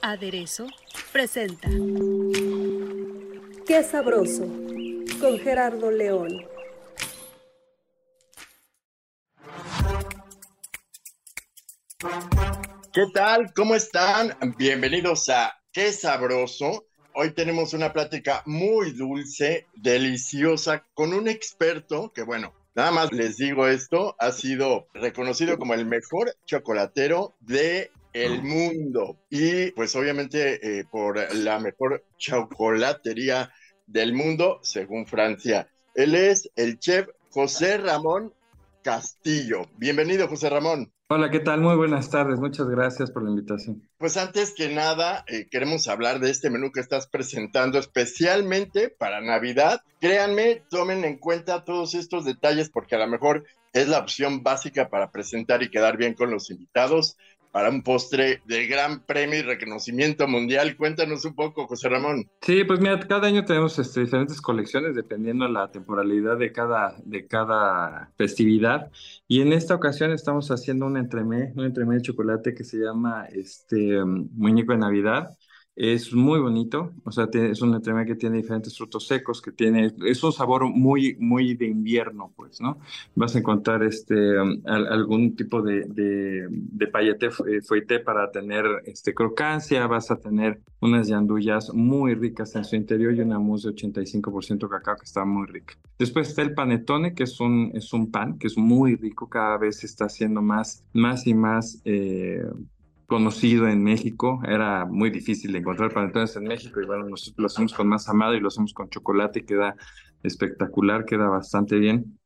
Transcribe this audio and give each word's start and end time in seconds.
Aderezo 0.00 0.66
presenta 1.12 1.68
Qué 3.66 3.82
sabroso 3.82 4.46
con 5.20 5.38
Gerardo 5.38 5.90
León. 5.90 6.46
¿Qué 12.94 13.04
tal? 13.12 13.52
¿Cómo 13.54 13.74
están? 13.74 14.34
Bienvenidos 14.56 15.28
a 15.28 15.52
Qué 15.70 15.92
sabroso. 15.92 16.86
Hoy 17.14 17.34
tenemos 17.34 17.74
una 17.74 17.92
plática 17.92 18.42
muy 18.46 18.92
dulce, 18.92 19.66
deliciosa, 19.74 20.86
con 20.94 21.12
un 21.12 21.28
experto 21.28 22.10
que, 22.14 22.22
bueno, 22.22 22.54
nada 22.74 22.90
más 22.90 23.12
les 23.12 23.36
digo 23.36 23.66
esto, 23.66 24.16
ha 24.18 24.32
sido 24.32 24.86
reconocido 24.94 25.58
como 25.58 25.74
el 25.74 25.86
mejor 25.86 26.34
chocolatero 26.46 27.34
de 27.40 27.90
el 28.12 28.42
mundo 28.42 29.18
y 29.30 29.70
pues 29.70 29.96
obviamente 29.96 30.80
eh, 30.80 30.84
por 30.90 31.34
la 31.34 31.58
mejor 31.58 32.04
chocolatería 32.18 33.50
del 33.86 34.12
mundo 34.12 34.60
según 34.62 35.06
Francia. 35.06 35.68
Él 35.94 36.14
es 36.14 36.50
el 36.56 36.78
chef 36.78 37.08
José 37.30 37.78
Ramón 37.78 38.32
Castillo. 38.82 39.62
Bienvenido, 39.78 40.28
José 40.28 40.50
Ramón. 40.50 40.92
Hola, 41.08 41.30
¿qué 41.30 41.40
tal? 41.40 41.60
Muy 41.60 41.76
buenas 41.76 42.08
tardes. 42.08 42.40
Muchas 42.40 42.68
gracias 42.68 43.10
por 43.10 43.22
la 43.22 43.30
invitación. 43.30 43.86
Pues 43.98 44.16
antes 44.16 44.54
que 44.54 44.74
nada, 44.74 45.24
eh, 45.26 45.46
queremos 45.50 45.86
hablar 45.88 46.20
de 46.20 46.30
este 46.30 46.48
menú 46.48 46.72
que 46.72 46.80
estás 46.80 47.06
presentando 47.06 47.78
especialmente 47.78 48.88
para 48.88 49.20
Navidad. 49.20 49.82
Créanme, 50.00 50.62
tomen 50.70 51.04
en 51.04 51.18
cuenta 51.18 51.64
todos 51.64 51.94
estos 51.94 52.24
detalles 52.24 52.70
porque 52.70 52.94
a 52.94 52.98
lo 52.98 53.08
mejor 53.08 53.44
es 53.74 53.88
la 53.88 53.98
opción 53.98 54.42
básica 54.42 54.88
para 54.88 55.10
presentar 55.10 55.62
y 55.62 55.70
quedar 55.70 55.96
bien 55.98 56.14
con 56.14 56.30
los 56.30 56.50
invitados 56.50 57.16
para 57.52 57.68
un 57.68 57.82
postre 57.82 58.40
de 58.46 58.66
gran 58.66 59.00
premio 59.04 59.38
y 59.38 59.42
reconocimiento 59.42 60.26
mundial. 60.26 60.76
Cuéntanos 60.76 61.24
un 61.26 61.34
poco, 61.34 61.66
José 61.66 61.90
Ramón. 61.90 62.28
Sí, 62.40 62.64
pues 62.64 62.80
mira, 62.80 62.98
cada 62.98 63.28
año 63.28 63.44
tenemos 63.44 63.78
este, 63.78 64.00
diferentes 64.00 64.40
colecciones 64.40 64.96
dependiendo 64.96 65.44
de 65.44 65.52
la 65.52 65.70
temporalidad 65.70 66.38
de 66.38 66.50
cada, 66.50 66.96
de 67.04 67.26
cada 67.26 68.10
festividad. 68.16 68.90
Y 69.28 69.42
en 69.42 69.52
esta 69.52 69.74
ocasión 69.74 70.12
estamos 70.12 70.50
haciendo 70.50 70.86
un 70.86 70.96
entremé, 70.96 71.52
un 71.54 71.66
entremé 71.66 71.96
de 71.96 72.02
chocolate 72.02 72.54
que 72.54 72.64
se 72.64 72.78
llama 72.78 73.26
este, 73.30 74.02
Muñeco 74.04 74.72
de 74.72 74.78
Navidad. 74.78 75.36
Es 75.74 76.12
muy 76.12 76.38
bonito, 76.38 76.92
o 77.02 77.10
sea, 77.10 77.28
es 77.32 77.62
un 77.62 77.74
entremé 77.74 78.04
que 78.04 78.14
tiene 78.14 78.36
diferentes 78.36 78.76
frutos 78.76 79.06
secos, 79.06 79.40
que 79.40 79.52
tiene, 79.52 79.90
es 80.04 80.22
un 80.22 80.30
sabor 80.30 80.68
muy, 80.68 81.16
muy 81.18 81.54
de 81.54 81.66
invierno, 81.66 82.30
pues, 82.36 82.60
¿no? 82.60 82.78
Vas 83.14 83.34
a 83.34 83.38
encontrar 83.38 83.82
este, 83.82 84.38
um, 84.38 84.60
algún 84.66 85.34
tipo 85.34 85.62
de, 85.62 85.86
de, 85.86 86.46
de 86.50 86.86
payete 86.88 87.30
eh, 87.48 88.00
para 88.04 88.30
tener 88.30 88.66
este, 88.84 89.14
crocancia, 89.14 89.86
vas 89.86 90.10
a 90.10 90.16
tener 90.16 90.60
unas 90.82 91.08
yandullas 91.08 91.72
muy 91.72 92.14
ricas 92.16 92.54
en 92.54 92.64
su 92.64 92.76
interior 92.76 93.14
y 93.14 93.20
una 93.20 93.38
mousse 93.38 93.68
de 93.68 93.74
85% 93.74 94.68
cacao 94.68 94.96
que 94.96 95.04
está 95.04 95.24
muy 95.24 95.46
rica. 95.46 95.74
Después 95.98 96.28
está 96.28 96.42
el 96.42 96.52
panetone, 96.52 97.14
que 97.14 97.22
es 97.22 97.40
un, 97.40 97.70
es 97.72 97.94
un 97.94 98.10
pan 98.10 98.38
que 98.38 98.48
es 98.48 98.58
muy 98.58 98.96
rico, 98.96 99.26
cada 99.30 99.56
vez 99.56 99.84
está 99.84 100.04
haciendo 100.04 100.42
más, 100.42 100.84
más 100.92 101.26
y 101.26 101.32
más... 101.32 101.80
Eh, 101.86 102.44
conocido 103.12 103.68
en 103.68 103.82
México. 103.82 104.40
Era 104.48 104.86
muy 104.86 105.10
difícil 105.10 105.52
de 105.52 105.58
encontrar 105.58 105.92
panetones 105.92 106.34
en 106.36 106.44
México 106.44 106.80
y 106.80 106.86
bueno, 106.86 107.06
nosotros 107.06 107.36
lo 107.36 107.46
hacemos 107.46 107.74
con 107.74 107.86
masa 107.86 108.14
madre 108.14 108.38
y 108.38 108.40
lo 108.40 108.48
hacemos 108.48 108.72
con 108.72 108.88
chocolate, 108.88 109.44
queda 109.44 109.76
espectacular, 110.22 111.04
queda 111.04 111.28
bastante 111.28 111.76
bien. 111.76 112.18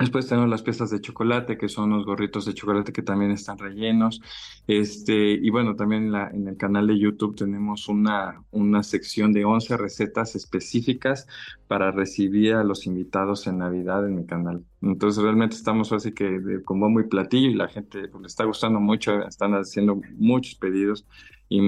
Después 0.00 0.26
tenemos 0.26 0.48
las 0.48 0.62
piezas 0.62 0.90
de 0.90 1.02
chocolate, 1.02 1.58
que 1.58 1.68
son 1.68 1.90
los 1.90 2.06
gorritos 2.06 2.46
de 2.46 2.54
chocolate 2.54 2.90
que 2.90 3.02
también 3.02 3.32
están 3.32 3.58
rellenos. 3.58 4.22
Este, 4.66 5.32
y 5.32 5.50
bueno, 5.50 5.76
también 5.76 6.04
en, 6.04 6.12
la, 6.12 6.30
en 6.30 6.48
el 6.48 6.56
canal 6.56 6.86
de 6.86 6.98
YouTube 6.98 7.36
tenemos 7.36 7.86
una, 7.86 8.42
una 8.50 8.82
sección 8.82 9.30
de 9.34 9.44
11 9.44 9.76
recetas 9.76 10.36
específicas 10.36 11.26
para 11.68 11.90
recibir 11.90 12.54
a 12.54 12.64
los 12.64 12.86
invitados 12.86 13.46
en 13.46 13.58
Navidad 13.58 14.06
en 14.06 14.16
mi 14.16 14.24
canal. 14.24 14.64
Entonces 14.80 15.22
realmente 15.22 15.56
estamos 15.56 15.92
así 15.92 16.12
que 16.12 16.62
con 16.64 16.80
bombo 16.80 17.00
y 17.00 17.08
platillo 17.08 17.50
y 17.50 17.54
la 17.54 17.68
gente 17.68 18.08
pues, 18.08 18.22
le 18.22 18.26
está 18.26 18.44
gustando 18.44 18.80
mucho, 18.80 19.22
están 19.26 19.52
haciendo 19.52 20.00
muchos 20.16 20.54
pedidos 20.54 21.06
y 21.50 21.60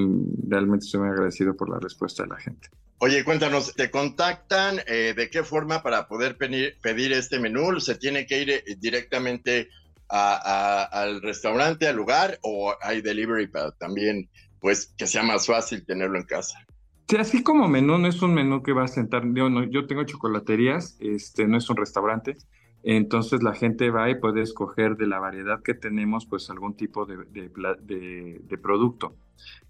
realmente 0.49 0.87
estoy 0.87 1.01
muy 1.01 1.11
agradecido 1.11 1.55
por 1.55 1.69
la 1.69 1.79
respuesta 1.79 2.23
de 2.23 2.31
la 2.31 2.37
gente. 2.37 2.71
Oye, 3.05 3.25
cuéntanos, 3.25 3.75
¿te 3.75 3.91
contactan 3.91 4.79
eh, 4.87 5.13
de 5.17 5.29
qué 5.29 5.43
forma 5.43 5.83
para 5.83 6.07
poder 6.07 6.37
pedir, 6.37 7.13
este 7.13 7.41
menú? 7.41 7.81
¿Se 7.81 7.97
tiene 7.97 8.27
que 8.27 8.41
ir 8.41 8.51
eh, 8.51 8.63
directamente 8.79 9.71
al 10.09 11.21
restaurante, 11.21 11.89
al 11.89 11.97
lugar, 11.97 12.39
o 12.43 12.73
hay 12.81 13.03
delivery 13.03 13.49
para 13.49 13.73
también, 13.73 14.31
pues, 14.61 14.95
que 14.97 15.09
sea 15.09 15.25
más 15.25 15.49
fácil 15.49 15.85
tenerlo 15.85 16.17
en 16.17 16.27
casa? 16.27 16.65
Sí, 17.09 17.17
así 17.17 17.43
como 17.43 17.67
menú, 17.67 17.99
no 17.99 18.07
es 18.07 18.23
un 18.23 18.35
menú 18.35 18.63
que 18.63 18.73
va 18.73 18.85
a 18.85 18.89
sentar, 18.89 19.25
yo, 19.35 19.51
no, 19.51 19.65
yo 19.65 19.89
tengo 19.89 20.05
chocolaterías, 20.05 20.97
este, 21.01 21.49
no 21.49 21.59
es 21.59 21.69
un 21.69 21.79
restaurante, 21.79 22.37
entonces 22.85 23.43
la 23.43 23.55
gente 23.55 23.91
va 23.91 24.11
y 24.11 24.21
puede 24.21 24.43
escoger 24.43 24.95
de 24.95 25.09
la 25.09 25.19
variedad 25.19 25.61
que 25.65 25.75
tenemos, 25.75 26.27
pues 26.27 26.51
algún 26.51 26.77
tipo 26.77 27.05
de, 27.05 27.17
de, 27.33 28.59
producto. 28.59 29.17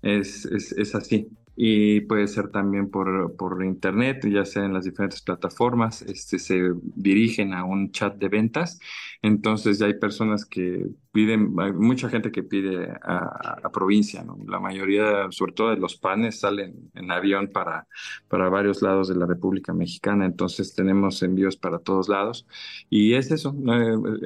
Es, 0.03 0.45
es, 0.45 0.73
es, 0.73 0.95
así 0.95 1.31
y 1.55 2.01
puede 2.03 2.29
ser 2.29 2.49
también 2.49 2.91
por, 2.91 3.37
por 3.37 3.63
internet, 3.65 4.27
ya 4.27 4.45
sea 4.45 4.65
en 4.65 4.73
las 4.73 4.85
diferentes 4.85 5.21
plataformas, 5.21 6.03
este, 6.03 6.39
se 6.39 6.73
dirigen 6.83 7.53
a 7.53 7.65
un 7.65 7.91
chat 7.93 8.17
de 8.17 8.29
ventas, 8.29 8.81
entonces 9.21 9.79
ya 9.79 9.87
hay 9.87 9.95
personas 9.95 10.47
que 10.47 10.87
piden, 11.13 11.55
hay 11.59 11.73
mucha 11.73 12.09
gente 12.09 12.33
que 12.33 12.43
pide 12.43 12.89
a, 13.03 13.71
provincia, 13.73 14.23
¿no? 14.23 14.39
la 14.47 14.61
mayoría, 14.61 15.29
sobre 15.31 15.53
todo 15.53 15.71
de 15.71 15.77
los 15.77 15.97
panes, 15.97 16.41
salen 16.41 16.91
en 16.95 17.11
avión 17.11 17.49
para, 17.49 17.87
para 18.29 18.49
varios 18.49 18.81
lados 18.83 19.09
de 19.09 19.17
la 19.17 19.27
República 19.27 19.75
Mexicana, 19.75 20.25
entonces 20.25 20.75
tenemos 20.75 21.23
envíos 21.23 21.57
para 21.57 21.79
todos 21.79 22.09
lados 22.09 22.47
y 22.89 23.15
es 23.15 23.31
eso, 23.31 23.55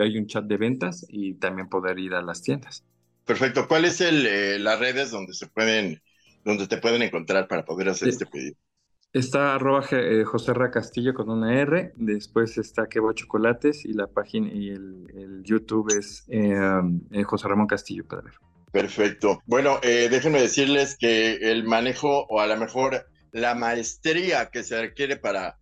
hay 0.01 0.17
un 0.17 0.27
chat 0.27 0.45
de 0.45 0.57
ventas 0.57 1.05
y 1.09 1.35
también 1.35 1.69
poder 1.69 1.99
ir 1.99 2.15
a 2.15 2.23
las 2.23 2.43
tiendas. 2.43 2.85
Perfecto, 3.25 3.67
¿cuál 3.67 3.85
es 3.85 4.01
el, 4.01 4.25
eh, 4.25 4.59
las 4.61 4.79
redes 4.79 5.11
donde 5.11 5.35
se 5.35 5.49
pueden 5.49 6.01
donde 6.47 6.69
te 6.69 6.79
pueden 6.79 7.03
encontrar 7.03 7.49
para 7.49 7.65
poder 7.65 7.89
hacer 7.89 8.09
este 8.09 8.25
pedido. 8.25 8.57
Está 9.13 9.55
arroba 9.55 9.85
eh, 9.91 10.25
José 10.25 10.55
Ra 10.55 10.71
Castillo 10.71 11.13
con 11.13 11.29
una 11.29 11.61
R, 11.61 11.93
después 11.97 12.57
está 12.57 12.87
Quebo 12.87 13.13
Chocolates 13.13 13.85
y 13.85 13.93
la 13.93 14.07
página 14.07 14.49
y 14.53 14.71
el, 14.71 15.43
YouTube 15.43 15.93
es 15.99 16.25
eh, 16.29 16.57
eh, 17.11 17.23
José 17.25 17.49
Ramón 17.49 17.67
Castillo 17.67 18.05
Pedro. 18.07 18.33
Perfecto. 18.73 19.41
Bueno, 19.47 19.79
déjenme 19.83 20.41
decirles 20.41 20.97
que 20.99 21.35
el 21.51 21.65
manejo 21.65 22.27
o 22.29 22.41
a 22.41 22.47
lo 22.47 22.57
mejor 22.57 23.07
la 23.33 23.55
maestría 23.55 24.51
que 24.51 24.65
se 24.65 24.81
requiere 24.81 25.17
para 25.17 25.59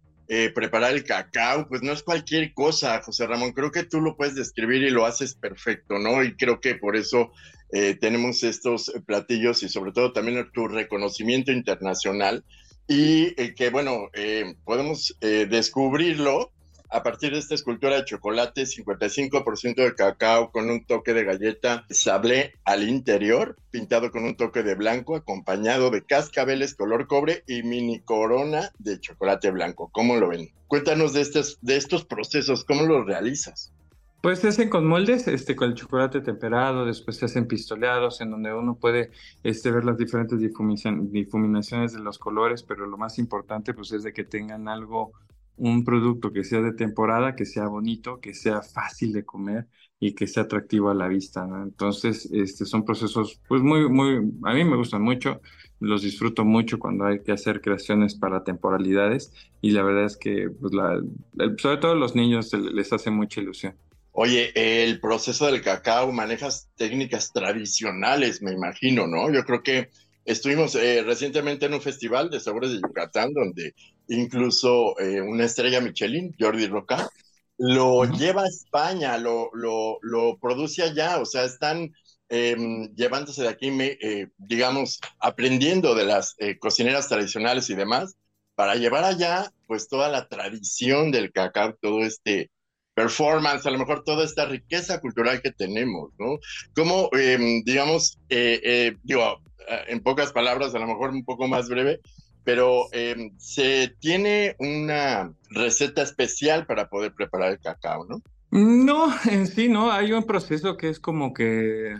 preparar 0.54 0.94
el 0.94 1.04
cacao, 1.04 1.68
pues 1.68 1.82
no 1.82 1.92
es 1.92 2.02
cualquier 2.02 2.52
cosa, 2.54 3.00
José 3.02 3.26
Ramón. 3.26 3.52
Creo 3.52 3.70
que 3.70 3.84
tú 3.84 4.00
lo 4.00 4.16
puedes 4.16 4.34
describir 4.34 4.82
y 4.82 4.90
lo 4.90 5.06
haces 5.06 5.34
perfecto, 5.34 5.98
¿no? 5.98 6.24
Y 6.24 6.34
creo 6.34 6.60
que 6.60 6.74
por 6.74 6.96
eso 6.96 7.30
eh, 7.76 7.96
tenemos 8.00 8.44
estos 8.44 8.92
platillos 9.04 9.64
y 9.64 9.68
sobre 9.68 9.90
todo 9.90 10.12
también 10.12 10.48
tu 10.52 10.68
reconocimiento 10.68 11.50
internacional 11.50 12.44
y 12.86 13.34
eh, 13.36 13.52
que 13.56 13.70
bueno, 13.70 14.10
eh, 14.14 14.54
podemos 14.64 15.16
descubrirlo 15.20 16.52
a 16.88 17.02
partir 17.02 17.32
de 17.32 17.40
esta 17.40 17.56
escultura 17.56 17.96
de 17.96 18.04
chocolate, 18.04 18.62
55% 18.62 19.74
de 19.74 19.94
cacao 19.96 20.52
con 20.52 20.70
un 20.70 20.84
toque 20.84 21.14
de 21.14 21.24
galleta 21.24 21.84
sablé 21.90 22.52
al 22.64 22.88
interior, 22.88 23.56
pintado 23.72 24.12
con 24.12 24.22
un 24.22 24.36
toque 24.36 24.62
de 24.62 24.76
blanco, 24.76 25.16
acompañado 25.16 25.90
de 25.90 26.04
cascabeles 26.04 26.76
color 26.76 27.08
cobre 27.08 27.42
y 27.48 27.64
mini 27.64 27.98
corona 27.98 28.70
de 28.78 29.00
chocolate 29.00 29.50
blanco. 29.50 29.90
¿Cómo 29.92 30.14
lo 30.14 30.28
ven? 30.28 30.52
Cuéntanos 30.68 31.12
de 31.12 31.22
estos, 31.22 31.58
de 31.60 31.76
estos 31.76 32.04
procesos, 32.04 32.64
¿cómo 32.64 32.84
los 32.84 33.04
realizas? 33.04 33.73
Pues 34.24 34.38
se 34.38 34.48
hacen 34.48 34.70
con 34.70 34.86
moldes, 34.86 35.28
este, 35.28 35.54
con 35.54 35.68
el 35.68 35.74
chocolate 35.74 36.22
temperado, 36.22 36.86
después 36.86 37.18
se 37.18 37.26
hacen 37.26 37.46
pistoleados, 37.46 38.22
en 38.22 38.30
donde 38.30 38.54
uno 38.54 38.74
puede 38.74 39.10
este, 39.42 39.70
ver 39.70 39.84
las 39.84 39.98
diferentes 39.98 40.40
difuminaciones 40.40 41.92
de 41.92 41.98
los 41.98 42.18
colores, 42.18 42.62
pero 42.62 42.86
lo 42.86 42.96
más 42.96 43.18
importante 43.18 43.74
pues 43.74 43.92
es 43.92 44.02
de 44.02 44.14
que 44.14 44.24
tengan 44.24 44.66
algo 44.66 45.12
un 45.58 45.84
producto 45.84 46.32
que 46.32 46.42
sea 46.42 46.62
de 46.62 46.72
temporada, 46.72 47.36
que 47.36 47.44
sea 47.44 47.66
bonito, 47.66 48.18
que 48.18 48.32
sea 48.32 48.62
fácil 48.62 49.12
de 49.12 49.26
comer 49.26 49.68
y 50.00 50.14
que 50.14 50.26
sea 50.26 50.44
atractivo 50.44 50.88
a 50.88 50.94
la 50.94 51.06
vista. 51.06 51.46
Entonces, 51.62 52.24
este, 52.32 52.64
son 52.64 52.86
procesos, 52.86 53.42
pues 53.46 53.60
muy, 53.60 53.90
muy, 53.90 54.22
a 54.44 54.54
mí 54.54 54.64
me 54.64 54.76
gustan 54.76 55.02
mucho, 55.02 55.42
los 55.80 56.00
disfruto 56.00 56.46
mucho 56.46 56.78
cuando 56.78 57.04
hay 57.04 57.22
que 57.22 57.32
hacer 57.32 57.60
creaciones 57.60 58.14
para 58.14 58.42
temporalidades 58.42 59.34
y 59.60 59.72
la 59.72 59.82
verdad 59.82 60.06
es 60.06 60.16
que, 60.16 60.48
pues, 60.48 60.72
la, 60.72 60.98
sobre 61.58 61.76
todo 61.76 61.92
a 61.92 61.94
los 61.96 62.16
niños 62.16 62.54
les 62.54 62.90
hace 62.90 63.10
mucha 63.10 63.42
ilusión. 63.42 63.76
Oye, 64.16 64.52
el 64.54 65.00
proceso 65.00 65.46
del 65.46 65.60
cacao, 65.60 66.12
manejas 66.12 66.70
técnicas 66.76 67.32
tradicionales, 67.32 68.42
me 68.42 68.52
imagino, 68.52 69.08
¿no? 69.08 69.32
Yo 69.32 69.42
creo 69.44 69.62
que 69.64 69.90
estuvimos 70.24 70.76
eh, 70.76 71.02
recientemente 71.02 71.66
en 71.66 71.74
un 71.74 71.82
festival 71.82 72.30
de 72.30 72.38
sabores 72.38 72.70
de 72.70 72.80
Yucatán, 72.80 73.32
donde 73.34 73.74
incluso 74.06 74.96
eh, 75.00 75.20
una 75.20 75.44
estrella 75.44 75.80
Michelin, 75.80 76.32
Jordi 76.38 76.68
Roca, 76.68 77.08
lo 77.58 78.04
lleva 78.04 78.42
a 78.44 78.48
España, 78.48 79.18
lo, 79.18 79.50
lo, 79.52 79.98
lo, 80.02 80.38
produce 80.38 80.84
allá, 80.84 81.18
o 81.20 81.26
sea, 81.26 81.42
están 81.44 81.92
em, 82.28 82.94
llevándose 82.94 83.42
de 83.42 83.48
aquí, 83.48 83.68
eh, 83.80 84.28
digamos, 84.38 85.00
aprendiendo 85.18 85.96
de 85.96 86.04
las 86.04 86.36
cocineras 86.60 87.08
tradicionales 87.08 87.68
y 87.68 87.74
demás, 87.74 88.14
para 88.54 88.76
llevar 88.76 89.02
allá, 89.02 89.50
pues, 89.66 89.88
toda 89.88 90.08
la 90.08 90.28
tradición 90.28 91.10
del 91.10 91.32
cacao, 91.32 91.76
todo 91.80 92.04
este 92.04 92.50
performance, 92.94 93.66
a 93.66 93.70
lo 93.70 93.78
mejor 93.78 94.04
toda 94.04 94.24
esta 94.24 94.46
riqueza 94.46 95.00
cultural 95.00 95.42
que 95.42 95.50
tenemos, 95.50 96.12
¿no? 96.18 96.38
Como, 96.74 97.10
em, 97.12 97.62
digamos, 97.64 98.18
eh, 98.28 98.60
eh, 98.62 98.96
digo, 99.02 99.40
eh, 99.68 99.84
en 99.88 100.00
pocas 100.00 100.32
palabras, 100.32 100.74
a 100.74 100.78
lo 100.78 100.86
mejor 100.86 101.10
un 101.10 101.24
poco 101.24 101.48
más 101.48 101.68
breve, 101.68 102.00
pero 102.44 102.86
em, 102.92 103.32
se 103.38 103.94
tiene 104.00 104.54
una 104.58 105.32
receta 105.50 106.02
especial 106.02 106.66
para 106.66 106.88
poder 106.88 107.12
preparar 107.14 107.52
el 107.52 107.60
cacao, 107.60 108.04
¿no? 108.06 108.22
No, 108.56 109.12
en 109.28 109.48
sí 109.48 109.68
no, 109.68 109.90
hay 109.90 110.12
un 110.12 110.22
proceso 110.22 110.76
que 110.76 110.88
es 110.88 111.00
como 111.00 111.34
que 111.34 111.96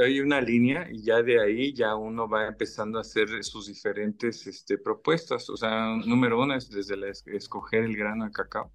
hay 0.00 0.20
una 0.20 0.40
línea 0.40 0.86
y 0.88 1.02
ya 1.02 1.22
de 1.22 1.42
ahí 1.42 1.74
ya 1.74 1.96
uno 1.96 2.28
va 2.28 2.46
empezando 2.46 2.98
a 2.98 3.00
hacer 3.00 3.42
sus 3.42 3.66
diferentes 3.66 4.46
este, 4.46 4.78
propuestas. 4.78 5.50
O 5.50 5.56
sea, 5.56 5.96
número 6.06 6.40
uno 6.40 6.54
es 6.54 6.70
desde 6.70 6.94
escoger 7.34 7.82
el 7.82 7.96
grano 7.96 8.26
de 8.26 8.30
cacao. 8.30 8.70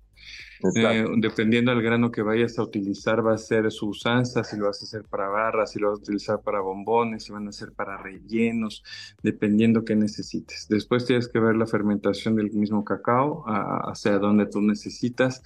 Eh, 0.75 1.05
dependiendo 1.17 1.71
del 1.71 1.81
grano 1.81 2.09
que 2.09 2.21
vayas 2.21 2.57
a 2.57 2.63
utilizar, 2.63 3.25
va 3.25 3.33
a 3.33 3.37
ser 3.37 3.69
su 3.71 3.89
usanza, 3.89 4.43
si 4.43 4.55
lo 4.55 4.67
vas 4.67 4.81
a 4.81 4.85
hacer 4.85 5.03
para 5.03 5.27
barras, 5.27 5.71
si 5.71 5.79
lo 5.79 5.89
vas 5.89 5.99
a 5.99 6.03
utilizar 6.03 6.41
para 6.41 6.61
bombones, 6.61 7.23
si 7.23 7.33
van 7.33 7.47
a 7.47 7.51
ser 7.51 7.73
para 7.73 7.97
rellenos, 7.97 8.83
dependiendo 9.21 9.83
qué 9.83 9.95
necesites. 9.95 10.67
Después 10.69 11.05
tienes 11.05 11.27
que 11.27 11.39
ver 11.39 11.55
la 11.55 11.67
fermentación 11.67 12.35
del 12.35 12.51
mismo 12.51 12.85
cacao, 12.85 13.43
hacia 13.45 14.19
donde 14.19 14.45
tú 14.45 14.61
necesitas, 14.61 15.43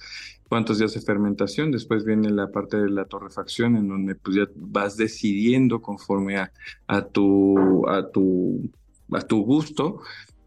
cuántos 0.48 0.78
días 0.78 0.94
de 0.94 1.00
fermentación. 1.00 1.72
Después 1.72 2.04
viene 2.04 2.30
la 2.30 2.52
parte 2.52 2.76
de 2.76 2.90
la 2.90 3.04
torrefacción, 3.04 3.76
en 3.76 3.88
donde 3.88 4.14
pues 4.14 4.36
ya 4.36 4.44
vas 4.54 4.96
decidiendo 4.96 5.82
conforme 5.82 6.38
a, 6.38 6.52
a 6.86 7.02
tu, 7.02 7.88
a 7.88 8.08
tu 8.08 8.70
a 9.12 9.22
tu 9.22 9.42
gusto 9.42 10.00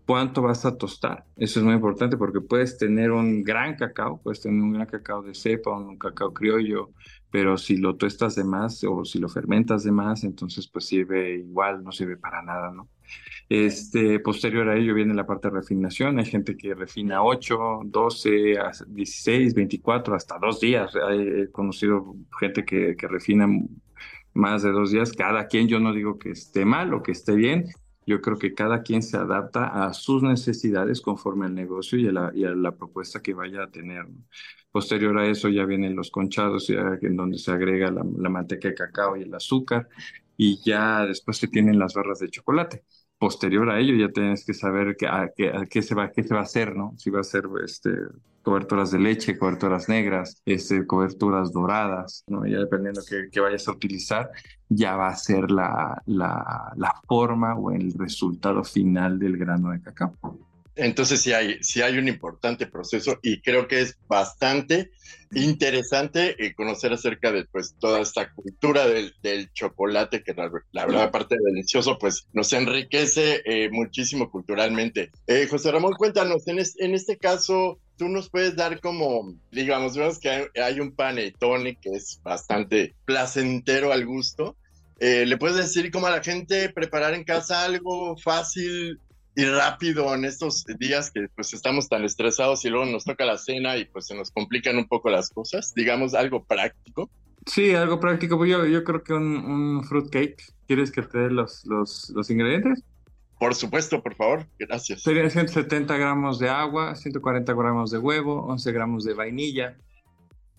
cuánto 0.06 0.42
vas 0.42 0.66
a 0.66 0.78
tostar. 0.78 1.26
Eso 1.36 1.60
es 1.60 1.66
muy 1.66 1.76
importante 1.76 2.18
porque 2.18 2.42
puedes 2.42 2.78
tener 2.78 3.12
un 3.12 3.44
gran 3.44 3.76
cacao, 3.76 4.22
puedes 4.22 4.42
tener 4.42 4.62
un 4.62 4.74
gran 4.74 4.88
cacao 4.88 5.22
de 5.22 5.34
cepa, 5.34 5.78
un 5.78 5.98
cacao 5.98 6.34
criollo, 6.34 6.92
pero 7.30 7.58
si 7.58 7.78
lo 7.78 7.96
tostas 7.96 8.36
de 8.36 8.44
más 8.44 8.84
o 8.84 9.06
si 9.06 9.20
lo 9.20 9.30
fermentas 9.30 9.84
de 9.84 9.92
más, 9.92 10.24
entonces 10.24 10.68
pues 10.68 10.86
sirve 10.86 11.36
igual, 11.36 11.84
no 11.84 11.92
sirve 11.92 12.18
para 12.18 12.42
nada, 12.42 12.72
¿no? 12.72 12.90
Este, 13.50 14.20
posterior 14.20 14.70
a 14.70 14.78
ello 14.78 14.94
viene 14.94 15.14
la 15.14 15.26
parte 15.26 15.50
de 15.50 15.56
refinación. 15.56 16.20
Hay 16.20 16.26
gente 16.26 16.56
que 16.56 16.74
refina 16.74 17.22
8, 17.24 17.82
12, 17.84 18.56
16, 18.88 19.54
24, 19.54 20.16
hasta 20.16 20.38
dos 20.40 20.62
días. 20.62 20.94
He 21.12 21.52
conocido 21.52 22.16
gente 22.40 22.64
que, 22.64 22.96
que 22.96 23.08
refina 23.08 23.48
más 24.34 24.64
de 24.64 24.72
dos 24.72 24.92
días. 24.92 25.12
Cada 25.12 25.48
quien, 25.48 25.68
yo 25.68 25.80
no 25.80 25.94
digo 25.94 26.18
que 26.18 26.32
esté 26.32 26.64
mal 26.64 26.94
o 26.94 27.04
que 27.04 27.12
esté 27.12 27.36
bien, 27.36 27.66
yo 28.06 28.22
creo 28.22 28.38
que 28.38 28.54
cada 28.54 28.82
quien 28.84 29.04
se 29.04 29.18
adapta 29.18 29.86
a 29.86 29.94
sus 29.94 30.24
necesidades 30.24 31.02
conforme 31.02 31.46
al 31.46 31.56
negocio 31.56 32.00
y 32.00 32.08
a 32.08 32.12
la, 32.56 32.72
propuesta 32.76 33.22
que 33.22 33.34
vaya 33.34 33.64
a 33.64 33.72
tener. 33.72 34.08
Posterior 34.72 35.18
a 35.20 35.28
eso 35.28 35.50
ya 35.50 35.66
vienen 35.66 35.96
los 35.96 36.12
conchados, 36.12 36.70
en 36.70 37.16
donde 37.16 37.38
se 37.38 37.52
agrega 37.52 37.92
la, 37.92 38.04
manteca 38.04 38.70
de 38.70 38.76
cacao 38.76 39.18
y 39.18 39.24
el 39.24 39.34
azúcar, 39.34 39.88
y 40.38 40.60
ya 40.66 41.06
después 41.06 41.38
se 41.38 41.48
tienen 41.48 41.78
las 41.78 41.94
barras 41.94 42.20
de 42.20 42.30
chocolate 42.30 42.84
posterior 43.22 43.70
a 43.70 43.80
ello 43.80 43.94
ya 43.96 44.12
tienes 44.12 44.44
que 44.44 44.56
saber 44.56 44.96
qué, 44.98 45.06
a, 45.06 45.30
qué, 45.70 45.82
se 45.84 45.94
va, 45.94 46.12
qué 46.12 46.24
se 46.24 46.34
va 46.34 46.40
a 46.40 46.44
hacer, 46.44 46.76
¿no? 46.76 46.96
Si 46.98 47.12
va 47.12 47.20
a 47.20 47.24
ser 47.24 47.44
este, 47.64 47.92
coberturas 48.42 48.90
de 48.90 48.98
leche, 48.98 49.38
coberturas 49.38 49.88
negras, 49.88 50.42
este, 50.44 50.88
coberturas 50.88 51.52
doradas, 51.54 52.24
¿no? 52.26 52.48
Ya 52.48 52.58
dependiendo 52.58 53.00
qué, 53.08 53.30
qué 53.32 53.40
vayas 53.40 53.68
a 53.68 53.74
utilizar, 53.74 54.32
ya 54.70 54.96
va 54.96 55.10
a 55.10 55.16
ser 55.16 55.52
la, 55.52 56.02
la, 56.08 56.74
la 56.76 56.96
forma 57.08 57.54
o 57.54 57.70
el 57.70 57.94
resultado 57.94 58.64
final 58.64 59.20
del 59.20 59.38
grano 59.38 59.70
de 59.70 59.82
cacao. 59.82 60.18
Entonces 60.76 61.22
sí 61.22 61.34
hay, 61.34 61.60
hay 61.84 61.98
un 61.98 62.08
importante 62.08 62.66
proceso 62.66 63.20
y 63.22 63.42
creo 63.42 63.68
que 63.68 63.82
es 63.82 63.98
bastante 64.08 64.92
interesante 65.34 66.36
eh, 66.44 66.54
conocer 66.54 66.94
acerca 66.94 67.32
de 67.32 67.46
pues 67.46 67.76
toda 67.80 68.00
esta 68.00 68.34
cultura 68.34 68.88
del, 68.88 69.14
chocolate 69.54 70.24
que 70.24 70.34
la, 70.34 70.86
verdad 70.86 71.04
aparte 71.04 71.36
de 71.36 71.52
delicioso 71.52 71.98
pues 72.00 72.28
nos 72.34 72.52
enriquece 72.54 73.42
eh, 73.46 73.70
muchísimo 73.70 74.32
culturalmente. 74.32 75.12
Eh, 75.28 75.48
José 75.50 75.72
Ramón, 75.72 75.94
cuéntanos, 75.94 76.48
en, 76.48 76.60
en 76.60 76.94
este 76.94 77.18
caso 77.18 77.80
tú 77.98 78.08
nos 78.08 78.30
puedes 78.30 78.56
dar 78.56 78.80
como, 78.80 79.36
digamos, 79.52 79.96
vemos 79.96 80.20
que 80.20 80.30
hay, 80.30 80.46
hay 80.62 80.80
un 80.80 80.96
panetone 80.96 81.76
que 81.76 81.90
es 81.90 82.20
bastante 82.24 82.96
placentero 83.06 83.92
al 83.92 84.06
gusto. 84.06 84.56
¿Le 85.00 85.36
puedes 85.38 85.58
decir 85.58 85.90
cómo 85.90 86.06
a 86.06 86.12
la 86.12 86.22
gente 86.22 86.70
preparar 86.70 87.16
en 87.16 87.24
casa 87.24 87.66
algo 87.66 88.16
fácil, 88.18 89.00
y 89.42 89.46
rápido 89.46 90.14
en 90.14 90.26
estos 90.26 90.66
días 90.78 91.10
que 91.10 91.28
pues 91.36 91.54
estamos 91.54 91.90
tan 91.90 92.04
estresados 92.04 92.64
y 92.64 92.70
luego 92.70 92.86
nos 92.86 93.06
toca 93.06 93.26
la 93.26 93.38
cena 93.40 93.76
y 93.78 93.86
pues 93.86 94.06
se 94.06 94.16
nos 94.16 94.30
complican 94.30 94.78
un 94.78 94.88
poco 94.88 95.10
las 95.10 95.30
cosas, 95.30 95.74
digamos 95.74 96.14
algo 96.14 96.44
práctico. 96.44 97.10
Sí, 97.48 97.74
algo 97.74 98.00
práctico. 98.00 98.38
Pues 98.38 98.52
yo, 98.52 98.68
yo 98.68 98.84
creo 98.84 99.04
que 99.04 99.14
un, 99.14 99.38
un 99.38 99.84
fruit 99.84 100.12
cake. 100.12 100.44
¿Quieres 100.68 100.92
que 100.92 101.02
te 101.02 101.18
dé 101.18 101.32
los, 101.32 101.66
los, 101.66 102.12
los 102.12 102.30
ingredientes? 102.30 102.84
Por 103.40 103.56
supuesto, 103.56 104.04
por 104.04 104.14
favor, 104.14 104.46
gracias. 104.60 105.02
Serían 105.02 105.32
170 105.32 105.98
gramos 105.98 106.38
de 106.38 106.48
agua, 106.48 106.94
140 106.96 107.52
gramos 107.54 107.90
de 107.90 107.98
huevo, 107.98 108.46
11 108.46 108.72
gramos 108.72 109.04
de 109.04 109.16
vainilla 109.16 109.76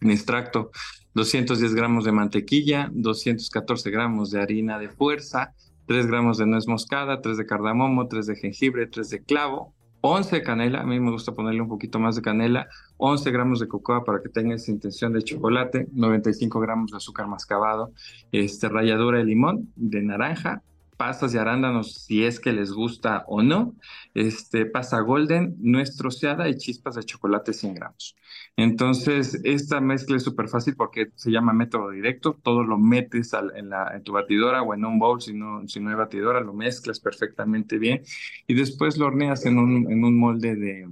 en 0.00 0.10
extracto, 0.10 0.72
210 1.14 1.74
gramos 1.74 2.04
de 2.04 2.10
mantequilla, 2.10 2.90
214 2.92 3.90
gramos 3.92 4.32
de 4.32 4.42
harina 4.42 4.80
de 4.80 4.88
fuerza, 4.88 5.54
3 5.92 6.06
gramos 6.06 6.38
de 6.38 6.46
nuez 6.46 6.66
moscada, 6.66 7.20
3 7.20 7.36
de 7.36 7.44
cardamomo, 7.44 8.08
3 8.08 8.24
de 8.24 8.36
jengibre, 8.36 8.86
3 8.86 9.10
de 9.10 9.22
clavo, 9.22 9.74
11 10.00 10.36
de 10.36 10.42
canela, 10.42 10.80
a 10.80 10.86
mí 10.86 10.98
me 10.98 11.10
gusta 11.10 11.32
ponerle 11.32 11.60
un 11.60 11.68
poquito 11.68 11.98
más 11.98 12.16
de 12.16 12.22
canela, 12.22 12.66
11 12.96 13.30
gramos 13.30 13.60
de 13.60 13.68
cocoa 13.68 14.02
para 14.02 14.22
que 14.22 14.30
tenga 14.30 14.54
esa 14.54 14.70
intención 14.70 15.12
de 15.12 15.22
chocolate, 15.22 15.88
95 15.92 16.60
gramos 16.60 16.92
de 16.92 16.96
azúcar 16.96 17.26
mascabado, 17.26 17.92
este, 18.32 18.70
ralladura 18.70 19.18
de 19.18 19.24
limón, 19.24 19.70
de 19.76 20.00
naranja, 20.00 20.62
pastas 21.02 21.34
y 21.34 21.38
arándanos 21.38 22.04
si 22.04 22.22
es 22.22 22.38
que 22.38 22.52
les 22.52 22.70
gusta 22.70 23.24
o 23.26 23.42
no, 23.42 23.74
este, 24.14 24.66
pasta 24.66 25.00
golden, 25.00 25.56
nuez 25.58 25.96
troceada 25.96 26.48
y 26.48 26.56
chispas 26.56 26.94
de 26.94 27.02
chocolate 27.02 27.52
100 27.52 27.74
gramos. 27.74 28.14
Entonces, 28.56 29.40
esta 29.42 29.80
mezcla 29.80 30.16
es 30.16 30.22
súper 30.22 30.46
fácil 30.46 30.76
porque 30.76 31.08
se 31.16 31.32
llama 31.32 31.52
método 31.52 31.90
directo, 31.90 32.38
todo 32.40 32.62
lo 32.62 32.78
metes 32.78 33.32
en, 33.32 33.68
la, 33.68 33.96
en, 33.96 34.04
tu 34.04 34.12
batidora 34.12 34.62
o 34.62 34.74
en 34.74 34.84
un 34.84 35.00
bowl, 35.00 35.20
si 35.20 35.34
no, 35.34 35.66
si 35.66 35.80
no 35.80 35.90
hay 35.90 35.96
batidora, 35.96 36.40
lo 36.40 36.52
mezclas 36.54 37.00
perfectamente 37.00 37.78
bien. 37.78 38.02
Y 38.46 38.54
después 38.54 38.96
lo 38.96 39.06
horneas 39.06 39.44
en 39.44 39.58
un, 39.58 39.90
en 39.90 40.04
un 40.04 40.16
molde 40.16 40.54
de, 40.54 40.88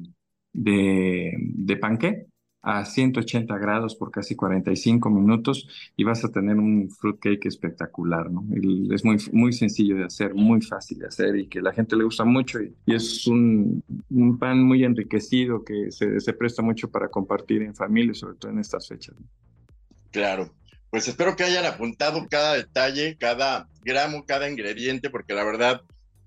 de, 0.52 1.36
de 1.38 1.76
panqué 1.76 2.26
a 2.62 2.84
180 2.84 3.56
grados 3.58 3.94
por 3.94 4.10
casi 4.10 4.36
45 4.36 5.08
minutos 5.08 5.66
y 5.96 6.04
vas 6.04 6.24
a 6.24 6.30
tener 6.30 6.56
un 6.56 6.90
fruitcake 6.90 7.46
espectacular, 7.46 8.30
¿no? 8.30 8.44
es 8.94 9.04
muy, 9.04 9.16
muy 9.32 9.52
sencillo 9.52 9.96
de 9.96 10.04
hacer, 10.04 10.34
muy 10.34 10.60
fácil 10.60 10.98
de 10.98 11.06
hacer 11.06 11.36
y 11.36 11.48
que 11.48 11.62
la 11.62 11.72
gente 11.72 11.96
le 11.96 12.04
gusta 12.04 12.24
mucho 12.24 12.60
y, 12.60 12.74
es 12.86 13.26
un, 13.26 13.82
un, 14.10 14.38
pan 14.38 14.62
muy 14.62 14.84
enriquecido 14.84 15.64
que 15.64 15.90
se, 15.90 16.20
se, 16.20 16.32
presta 16.34 16.60
mucho 16.62 16.90
para 16.90 17.08
compartir 17.08 17.62
en 17.62 17.74
familia, 17.74 18.12
sobre 18.12 18.36
todo 18.36 18.52
en 18.52 18.58
estas 18.58 18.86
fechas. 18.88 19.14
Claro. 20.10 20.52
Pues 20.90 21.06
espero 21.06 21.36
que 21.36 21.44
hayan 21.44 21.64
apuntado 21.64 22.26
cada 22.28 22.54
detalle, 22.54 23.16
cada 23.16 23.68
gramo, 23.84 24.24
cada 24.26 24.50
ingrediente, 24.50 25.08
porque 25.08 25.34
la 25.34 25.44
verdad, 25.44 25.82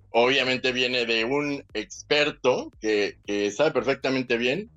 obviamente 0.10 0.72
viene 0.72 1.06
de 1.06 1.26
un 1.26 1.64
experto 1.74 2.72
que 2.80 3.18
sabe 3.54 3.72
perfectamente 3.72 4.38
bien 4.38 4.72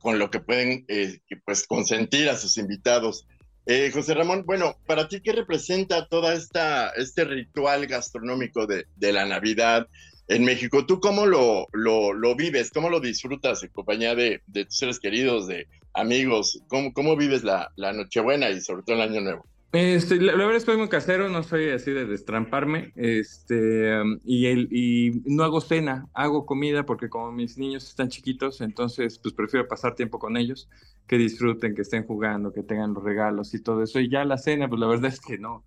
con 0.00 0.18
lo 0.18 0.30
que 0.30 0.40
pueden 0.40 0.84
eh, 0.88 1.20
pues 1.44 1.66
consentir 1.66 2.28
a 2.28 2.36
sus 2.36 2.58
invitados. 2.58 3.26
Eh, 3.66 3.90
José 3.92 4.14
Ramón, 4.14 4.44
bueno, 4.46 4.76
para 4.86 5.06
ti, 5.06 5.20
¿qué 5.20 5.32
representa 5.32 6.08
toda 6.08 6.34
esta 6.34 6.90
este 6.96 7.24
ritual 7.24 7.86
gastronómico 7.86 8.66
de, 8.66 8.86
de 8.96 9.12
la 9.12 9.26
Navidad? 9.26 9.86
en 10.30 10.44
México. 10.44 10.86
¿Tú 10.86 11.00
cómo 11.00 11.26
lo, 11.26 11.66
lo, 11.72 12.12
lo 12.12 12.36
vives? 12.36 12.70
¿Cómo 12.70 12.88
lo 12.88 13.00
disfrutas 13.00 13.64
en 13.64 13.70
compañía 13.70 14.14
de, 14.14 14.40
de 14.46 14.64
tus 14.64 14.76
seres 14.76 15.00
queridos, 15.00 15.48
de 15.48 15.66
amigos? 15.92 16.62
¿Cómo, 16.68 16.92
cómo 16.92 17.16
vives 17.16 17.42
la, 17.42 17.72
la 17.74 17.92
Nochebuena 17.92 18.48
y 18.48 18.60
sobre 18.60 18.84
todo 18.84 18.94
el 18.94 19.02
Año 19.02 19.20
Nuevo? 19.20 19.44
Este, 19.72 20.16
la, 20.16 20.32
la 20.32 20.38
verdad 20.38 20.56
es 20.56 20.64
que 20.64 20.72
soy 20.72 20.78
muy 20.78 20.88
casero, 20.88 21.28
no 21.28 21.44
soy 21.44 21.70
así 21.70 21.92
de 21.92 22.04
destramparme, 22.04 22.92
este, 22.96 24.00
um, 24.00 24.18
y, 24.24 24.46
el, 24.46 24.66
y 24.72 25.22
no 25.26 25.44
hago 25.44 25.60
cena, 25.60 26.08
hago 26.12 26.44
comida 26.44 26.84
porque 26.84 27.08
como 27.08 27.30
mis 27.30 27.56
niños 27.56 27.86
están 27.88 28.08
chiquitos, 28.08 28.60
entonces 28.62 29.20
pues 29.20 29.32
prefiero 29.32 29.68
pasar 29.68 29.94
tiempo 29.94 30.18
con 30.18 30.36
ellos, 30.36 30.68
que 31.06 31.18
disfruten, 31.18 31.76
que 31.76 31.82
estén 31.82 32.04
jugando, 32.04 32.52
que 32.52 32.64
tengan 32.64 32.94
los 32.94 33.04
regalos 33.04 33.54
y 33.54 33.62
todo 33.62 33.84
eso, 33.84 34.00
y 34.00 34.10
ya 34.10 34.24
la 34.24 34.38
cena, 34.38 34.68
pues 34.68 34.80
la 34.80 34.88
verdad 34.88 35.06
es 35.12 35.20
que 35.20 35.38
no, 35.38 35.64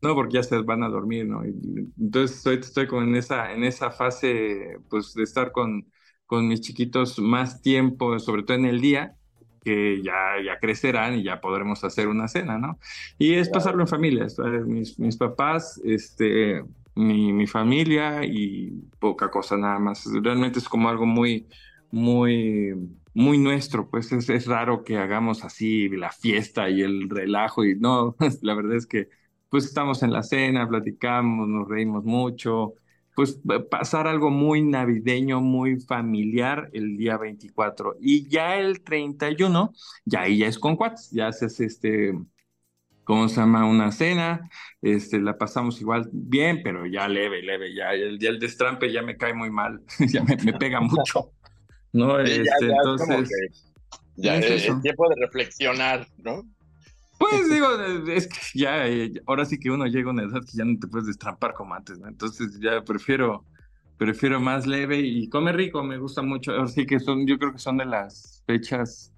no 0.00 0.14
porque 0.14 0.34
ya 0.34 0.42
se 0.44 0.56
van 0.62 0.84
a 0.84 0.88
dormir, 0.88 1.26
¿no? 1.26 1.42
Entonces 1.44 2.36
estoy, 2.38 2.56
estoy 2.58 2.86
como 2.86 3.02
en 3.02 3.16
esa, 3.16 3.52
en 3.52 3.64
esa 3.64 3.90
fase, 3.90 4.78
pues 4.88 5.12
de 5.14 5.24
estar 5.24 5.50
con, 5.52 5.90
con 6.26 6.46
mis 6.48 6.60
chiquitos 6.60 7.18
más 7.18 7.62
tiempo, 7.62 8.16
sobre 8.20 8.44
todo 8.44 8.56
en 8.56 8.66
el 8.66 8.80
día, 8.80 9.16
que 9.62 10.02
ya, 10.02 10.12
ya 10.44 10.58
crecerán 10.58 11.14
y 11.18 11.24
ya 11.24 11.40
podremos 11.40 11.84
hacer 11.84 12.08
una 12.08 12.28
cena, 12.28 12.58
¿no? 12.58 12.78
Y 13.18 13.34
es 13.34 13.48
pasarlo 13.48 13.82
en 13.82 13.88
familia, 13.88 14.26
mis, 14.66 14.98
mis 14.98 15.16
papás, 15.16 15.80
este, 15.84 16.62
mi, 16.94 17.32
mi 17.32 17.46
familia 17.46 18.24
y 18.24 18.70
poca 18.98 19.30
cosa 19.30 19.56
nada 19.56 19.78
más. 19.78 20.04
Realmente 20.22 20.58
es 20.58 20.68
como 20.68 20.88
algo 20.88 21.06
muy, 21.06 21.48
muy, 21.90 22.74
muy 23.14 23.38
nuestro, 23.38 23.88
pues 23.90 24.12
es, 24.12 24.28
es 24.30 24.46
raro 24.46 24.84
que 24.84 24.98
hagamos 24.98 25.44
así 25.44 25.88
la 25.88 26.10
fiesta 26.12 26.68
y 26.70 26.82
el 26.82 27.08
relajo 27.10 27.64
y 27.64 27.76
no, 27.78 28.16
la 28.42 28.54
verdad 28.54 28.76
es 28.76 28.86
que 28.86 29.08
pues 29.48 29.64
estamos 29.64 30.02
en 30.04 30.12
la 30.12 30.22
cena, 30.22 30.68
platicamos, 30.68 31.48
nos 31.48 31.68
reímos 31.68 32.04
mucho, 32.04 32.74
pues 33.14 33.40
pasar 33.70 34.06
algo 34.06 34.30
muy 34.30 34.62
navideño, 34.62 35.40
muy 35.40 35.80
familiar 35.80 36.70
el 36.72 36.96
día 36.96 37.16
24. 37.16 37.96
Y 38.00 38.28
ya 38.28 38.56
el 38.56 38.82
31, 38.82 39.72
ya 40.04 40.22
ahí 40.22 40.38
ya 40.38 40.46
es 40.46 40.58
con 40.58 40.76
cuates, 40.76 41.10
ya 41.10 41.28
haces 41.28 41.60
este, 41.60 42.14
¿cómo 43.04 43.28
se 43.28 43.36
llama? 43.36 43.66
Una 43.66 43.92
cena, 43.92 44.48
este, 44.80 45.20
la 45.20 45.36
pasamos 45.36 45.80
igual 45.80 46.08
bien, 46.12 46.62
pero 46.62 46.86
ya 46.86 47.08
leve, 47.08 47.42
leve, 47.42 47.74
ya 47.74 47.92
el, 47.92 48.18
ya 48.18 48.30
el 48.30 48.38
destrampe 48.38 48.92
ya 48.92 49.02
me 49.02 49.16
cae 49.16 49.34
muy 49.34 49.50
mal, 49.50 49.82
ya 50.12 50.22
me, 50.22 50.36
me, 50.36 50.52
pega 50.52 50.80
mucho, 50.80 51.32
¿no? 51.92 52.20
Este, 52.20 52.44
ya, 52.44 52.52
ya, 52.60 52.66
entonces... 52.68 53.28
que, 53.28 53.70
ya 54.16 54.36
es 54.36 54.66
eh, 54.66 54.68
el 54.68 54.82
tiempo 54.82 55.08
de 55.08 55.16
reflexionar, 55.18 56.06
¿no? 56.18 56.42
Pues 57.20 57.50
digo, 57.50 57.68
es 58.08 58.26
que 58.28 58.58
ya, 58.58 58.88
eh, 58.88 59.12
ahora 59.26 59.44
sí 59.44 59.58
que 59.60 59.70
uno 59.70 59.84
llega 59.86 60.08
a 60.08 60.12
una 60.14 60.22
edad 60.22 60.40
que 60.40 60.56
ya 60.56 60.64
no 60.64 60.78
te 60.78 60.86
puedes 60.86 61.06
destrampar 61.06 61.52
como 61.52 61.74
antes, 61.74 61.98
¿no? 61.98 62.08
Entonces 62.08 62.58
ya 62.60 62.82
prefiero, 62.82 63.44
prefiero 63.98 64.40
más 64.40 64.66
leve 64.66 65.00
y 65.00 65.28
come 65.28 65.52
rico, 65.52 65.84
me 65.84 65.98
gusta 65.98 66.22
mucho. 66.22 66.52
Ahora 66.52 66.68
sí 66.68 66.86
que 66.86 66.98
son, 66.98 67.26
yo 67.26 67.38
creo 67.38 67.52
que 67.52 67.58
son 67.58 67.76
de 67.76 67.84
las 67.84 68.42
fechas 68.46 69.12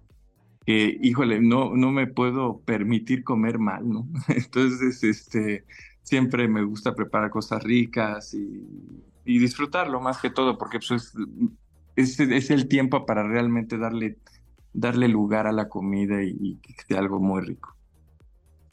que, 0.66 0.98
híjole, 1.00 1.40
no, 1.40 1.76
no 1.76 1.92
me 1.92 2.08
puedo 2.08 2.58
permitir 2.62 3.22
comer 3.22 3.60
mal, 3.60 3.88
¿no? 3.88 4.08
Entonces, 4.28 5.04
este, 5.04 5.64
siempre 6.02 6.48
me 6.48 6.64
gusta 6.64 6.96
preparar 6.96 7.30
cosas 7.30 7.62
ricas 7.62 8.34
y, 8.34 8.66
disfrutarlo 9.24 10.00
más 10.00 10.18
que 10.18 10.30
todo, 10.30 10.58
porque 10.58 10.80
pues, 10.80 11.14
es, 11.94 12.18
es, 12.18 12.50
el 12.50 12.66
tiempo 12.66 13.06
para 13.06 13.22
realmente 13.22 13.78
darle, 13.78 14.18
darle 14.72 15.06
lugar 15.06 15.46
a 15.46 15.52
la 15.52 15.68
comida 15.68 16.20
y, 16.24 16.56
que 16.56 16.74
sea 16.88 16.98
algo 16.98 17.20
muy 17.20 17.42
rico. 17.42 17.76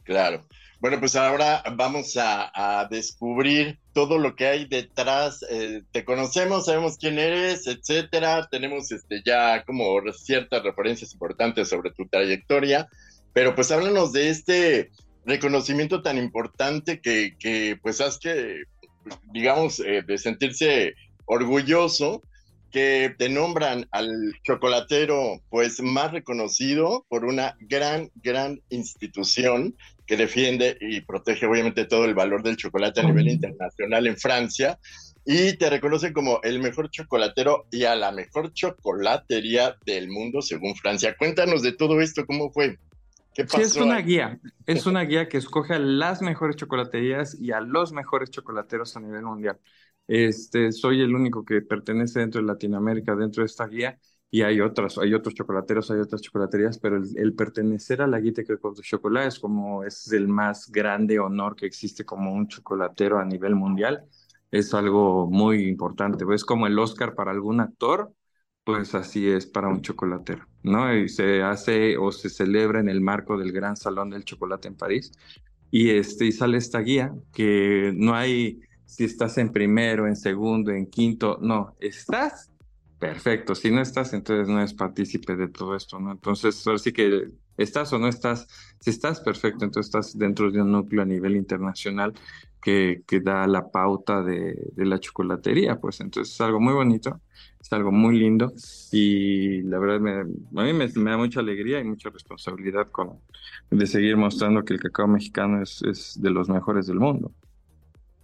Claro. 0.10 0.44
Bueno, 0.80 1.00
pues 1.00 1.16
ahora 1.16 1.62
vamos 1.76 2.18
a, 2.18 2.88
descubrir 2.90 3.78
todo 3.94 4.18
lo 4.18 4.36
que 4.36 4.48
hay 4.48 4.66
detrás. 4.66 5.46
Eh, 5.52 5.84
te 5.92 6.04
conocemos, 6.04 6.66
sabemos 6.66 6.98
quién 6.98 7.20
eres, 7.20 7.68
etcétera. 7.68 8.48
Tenemos 8.50 8.92
este, 8.92 9.22
ya 9.24 9.64
como 9.66 10.02
ciertas 10.14 10.64
referencias 10.64 11.14
importantes 11.14 11.70
sobre 11.70 11.92
tu 11.92 12.08
trayectoria. 12.08 12.90
Pero 13.34 13.54
pues 13.54 13.70
háblanos 13.70 14.12
de 14.12 14.30
este 14.30 14.90
reconocimiento 15.26 16.02
tan 16.02 16.18
importante 16.18 17.02
que, 17.02 17.36
que 17.38 17.78
pues 17.80 18.02
has 18.02 18.18
que, 18.18 18.64
digamos, 19.32 19.80
eh, 19.80 20.02
de 20.02 20.18
sentirse 20.18 20.96
orgulloso 21.26 22.24
que 22.72 23.16
te 23.18 23.30
nombran 23.30 23.88
al 23.92 24.10
chocolatero 24.44 25.42
pues 25.50 25.82
más 25.82 26.12
reconocido 26.12 27.06
por 27.10 27.26
una 27.26 27.56
gran, 27.60 28.12
gran 28.16 28.62
institución 28.70 29.76
que 30.10 30.18
defiende 30.18 30.76
y 30.82 31.02
protege 31.02 31.46
obviamente 31.46 31.86
todo 31.86 32.06
el 32.06 32.16
valor 32.16 32.42
del 32.42 32.58
chocolate 32.58 33.02
a 33.02 33.04
nivel 33.04 33.28
internacional 33.28 34.08
en 34.08 34.18
Francia 34.18 34.80
y 35.24 35.56
te 35.56 35.70
reconocen 35.70 36.14
como 36.14 36.40
el 36.42 36.60
mejor 36.60 36.90
chocolatero 36.90 37.68
y 37.70 37.84
a 37.84 37.96
la 37.96 38.12
mejor 38.12 38.52
chocolatería 38.52 39.76
del 39.86 40.10
mundo 40.10 40.42
según 40.42 40.76
Francia. 40.76 41.16
Cuéntanos 41.16 41.62
de 41.62 41.74
todo 41.74 42.02
esto, 42.02 42.26
¿cómo 42.26 42.52
fue? 42.52 42.80
¿Qué 43.36 43.44
pasó? 43.44 43.58
Sí, 43.58 43.62
es 43.62 43.76
una 43.76 44.00
guía, 44.00 44.40
es 44.66 44.88
una 44.88 45.04
guía 45.04 45.30
que 45.30 45.38
escoge 45.38 45.76
a 45.76 45.80
las 45.80 46.24
mejores 46.24 46.56
chocolaterías 46.56 47.40
y 47.40 47.52
a 47.52 47.62
los 47.62 47.94
mejores 47.94 48.32
chocolateros 48.32 48.98
a 48.98 49.02
nivel 49.02 49.22
mundial. 49.22 49.60
Este, 50.08 50.72
soy 50.72 51.02
el 51.02 51.14
único 51.14 51.46
que 51.46 51.62
pertenece 51.62 52.22
dentro 52.22 52.42
de 52.42 52.48
Latinoamérica, 52.48 53.16
dentro 53.16 53.44
de 53.44 53.46
esta 53.46 53.68
guía, 53.68 54.00
y 54.32 54.44
hay 54.44 54.62
otras, 54.62 54.98
hay 54.98 55.14
otros 55.14 55.34
chocolateros, 55.34 55.90
hay 55.92 56.00
otras 56.00 56.22
chocolaterías, 56.22 56.78
pero 56.80 56.98
el, 56.98 57.06
el 57.18 57.34
pertenecer 57.34 58.02
a 58.02 58.08
la 58.08 58.20
guía 58.20 58.34
de 58.36 58.46
chocolate 58.82 59.28
es 59.28 59.40
como, 59.40 59.84
es 59.84 60.12
el 60.12 60.28
más 60.28 60.70
grande 60.72 61.20
honor 61.20 61.56
que 61.56 61.66
existe 61.66 62.06
como 62.06 62.34
un 62.34 62.48
chocolatero 62.48 63.20
a 63.20 63.26
nivel 63.26 63.56
mundial. 63.56 64.06
Es 64.52 64.74
algo 64.74 65.28
muy 65.30 65.68
importante, 65.68 66.26
es 66.34 66.46
como 66.46 66.68
el 66.68 66.78
Oscar 66.80 67.16
para 67.16 67.32
algún 67.32 67.60
actor, 67.60 68.14
pues 68.64 68.96
así 68.96 69.30
es 69.30 69.46
para 69.48 69.68
un 69.68 69.82
chocolatero, 69.82 70.46
¿no? 70.64 70.96
Y 70.96 71.10
se 71.10 71.42
hace 71.44 71.98
o 71.98 72.12
se 72.12 72.30
celebra 72.30 72.80
en 72.80 72.90
el 72.90 73.02
marco 73.02 73.38
del 73.38 73.52
Gran 73.52 73.76
Salón 73.78 74.10
del 74.12 74.26
Chocolate 74.26 74.68
en 74.68 74.76
París, 74.76 75.12
y, 75.72 75.92
este, 75.92 76.26
y 76.26 76.32
sale 76.32 76.58
esta 76.58 76.80
guía 76.80 77.14
que 77.32 77.94
no 77.96 78.16
hay 78.16 78.60
si 78.86 79.04
estás 79.04 79.38
en 79.38 79.52
primero, 79.52 80.08
en 80.08 80.16
segundo, 80.16 80.72
en 80.72 80.88
quinto, 80.90 81.38
no, 81.42 81.76
estás 81.80 82.52
perfecto, 83.00 83.56
si 83.56 83.72
no 83.72 83.82
estás, 83.82 84.14
entonces 84.14 84.48
no 84.50 84.60
eres 84.60 84.74
partícipe 84.74 85.36
de 85.36 85.48
todo 85.48 85.76
esto, 85.76 86.00
¿no? 86.00 86.12
Entonces, 86.12 86.66
ahora 86.68 86.80
sí 86.80 86.92
que 86.92 87.30
estás 87.58 87.92
o 87.94 88.00
no 88.00 88.08
estás, 88.08 88.48
si 88.80 88.90
estás 88.90 89.22
perfecto, 89.22 89.66
entonces 89.66 89.88
estás 89.88 90.18
dentro 90.18 90.52
de 90.52 90.62
un 90.62 90.72
núcleo 90.72 91.02
a 91.02 91.06
nivel 91.06 91.36
internacional 91.36 92.14
que, 92.62 93.04
que 93.08 93.22
da 93.22 93.48
la 93.48 93.72
pauta 93.72 94.22
de, 94.22 94.54
de, 94.74 94.86
la 94.86 95.00
chocolatería, 95.00 95.80
pues 95.80 96.02
entonces 96.02 96.34
es 96.34 96.42
algo 96.42 96.60
muy 96.60 96.74
bonito, 96.74 97.22
es 97.60 97.72
algo 97.72 97.92
muy 97.92 98.20
lindo 98.20 98.52
y 98.92 99.62
la 99.62 99.80
verdad 99.80 100.00
me, 100.00 100.12
a 100.20 100.64
mí 100.66 100.74
me, 100.74 100.88
me 100.88 101.12
da 101.12 101.18
mucha 101.18 101.40
alegría 101.40 101.80
y 101.80 101.86
mucha 101.86 102.10
responsabilidad 102.10 102.90
con, 102.92 103.20
de 103.70 103.88
seguir 103.88 104.18
mostrando 104.18 104.64
que 104.66 104.74
el 104.74 104.80
cacao 104.80 105.08
mexicano 105.08 105.62
es, 105.62 105.82
es 105.84 106.22
de 106.22 106.30
los 106.32 106.50
mejores 106.50 106.88
del 106.88 107.00
mundo. 107.00 107.32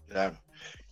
Claro. 0.07 0.44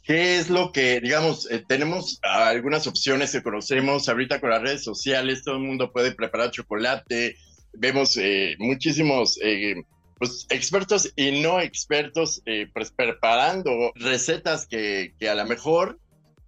¿Qué 0.03 0.38
es 0.38 0.50
lo 0.50 0.74
que, 0.74 1.00
digamos, 1.00 1.50
eh, 1.50 1.63
tenemos 1.65 2.19
algunas 2.24 2.88
opciones 2.88 3.31
que 3.31 3.41
conocemos 3.41 4.10
ahorita 4.10 4.41
con 4.41 4.50
las 4.50 4.62
redes 4.62 4.83
sociales, 4.83 5.43
todo 5.45 5.55
el 5.55 5.62
mundo 5.62 5.93
puede 5.93 6.12
preparar 6.12 6.51
chocolate, 6.51 7.38
vemos 7.72 8.17
eh, 8.17 8.55
muchísimos 8.60 9.39
eh, 9.41 9.75
pues, 10.17 10.45
expertos 10.50 11.10
y 11.15 11.41
no 11.41 11.62
expertos 11.62 12.41
pues, 12.74 12.91
preparando 12.91 13.93
recetas 13.95 14.67
que, 14.67 15.13
a 15.22 15.36
lo 15.36 15.45
mejor 15.45 15.98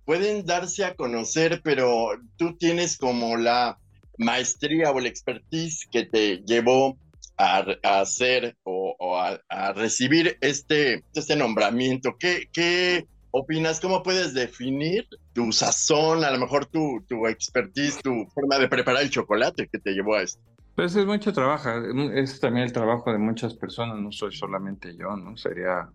pueden 0.04 0.46
darse 0.46 0.84
a 0.84 0.96
conocer, 0.96 1.62
pero 1.64 2.10
tú 2.36 2.58
tienes 2.58 2.98
como 2.98 3.38
la 3.38 3.80
maestría 4.18 4.92
o 4.92 5.00
la 5.00 5.08
expertise 5.08 5.88
que 5.90 6.04
te 6.04 6.44
llevó 6.46 6.98
a, 7.38 7.66
hacer 7.84 8.58
o, 8.64 8.96
o 9.00 9.18
a, 9.18 9.40
a, 9.48 9.72
recibir 9.72 10.38
este, 10.42 11.06
este 11.16 11.38
nombramiento. 11.38 12.18
¿Qué, 12.20 12.50
qué 12.54 13.06
opinas? 13.36 13.80
¿Cómo 13.80 14.01
puedes 14.01 14.34
definir 14.34 15.08
tu 15.34 15.51
sazón, 15.51 16.24
a 16.24 16.32
lo 16.32 16.39
mejor 16.39 16.65
tu, 16.65 17.04
tu 17.08 17.27
expertise, 17.27 18.01
tu 18.01 18.25
forma 18.34 18.58
de 18.58 18.68
preparar 18.68 19.04
el 19.04 19.10
chocolate 19.10 19.68
que 19.68 19.80
te 19.80 19.92
llevó 19.92 20.15
a 20.15 20.24
esto? 20.24 20.42
Pues 20.75 20.96
es 20.96 21.06
mucho 21.06 21.32
trabajo, 21.32 21.70
es 22.13 22.39
también 22.39 22.65
el 22.65 22.74
trabajo 22.74 23.12
de 23.12 23.18
muchas 23.18 23.54
personas, 23.54 23.98
no 24.00 24.12
soy 24.12 24.34
solamente 24.34 24.96
yo, 24.98 25.15
¿no? 25.15 25.38
Sería, 25.38 25.89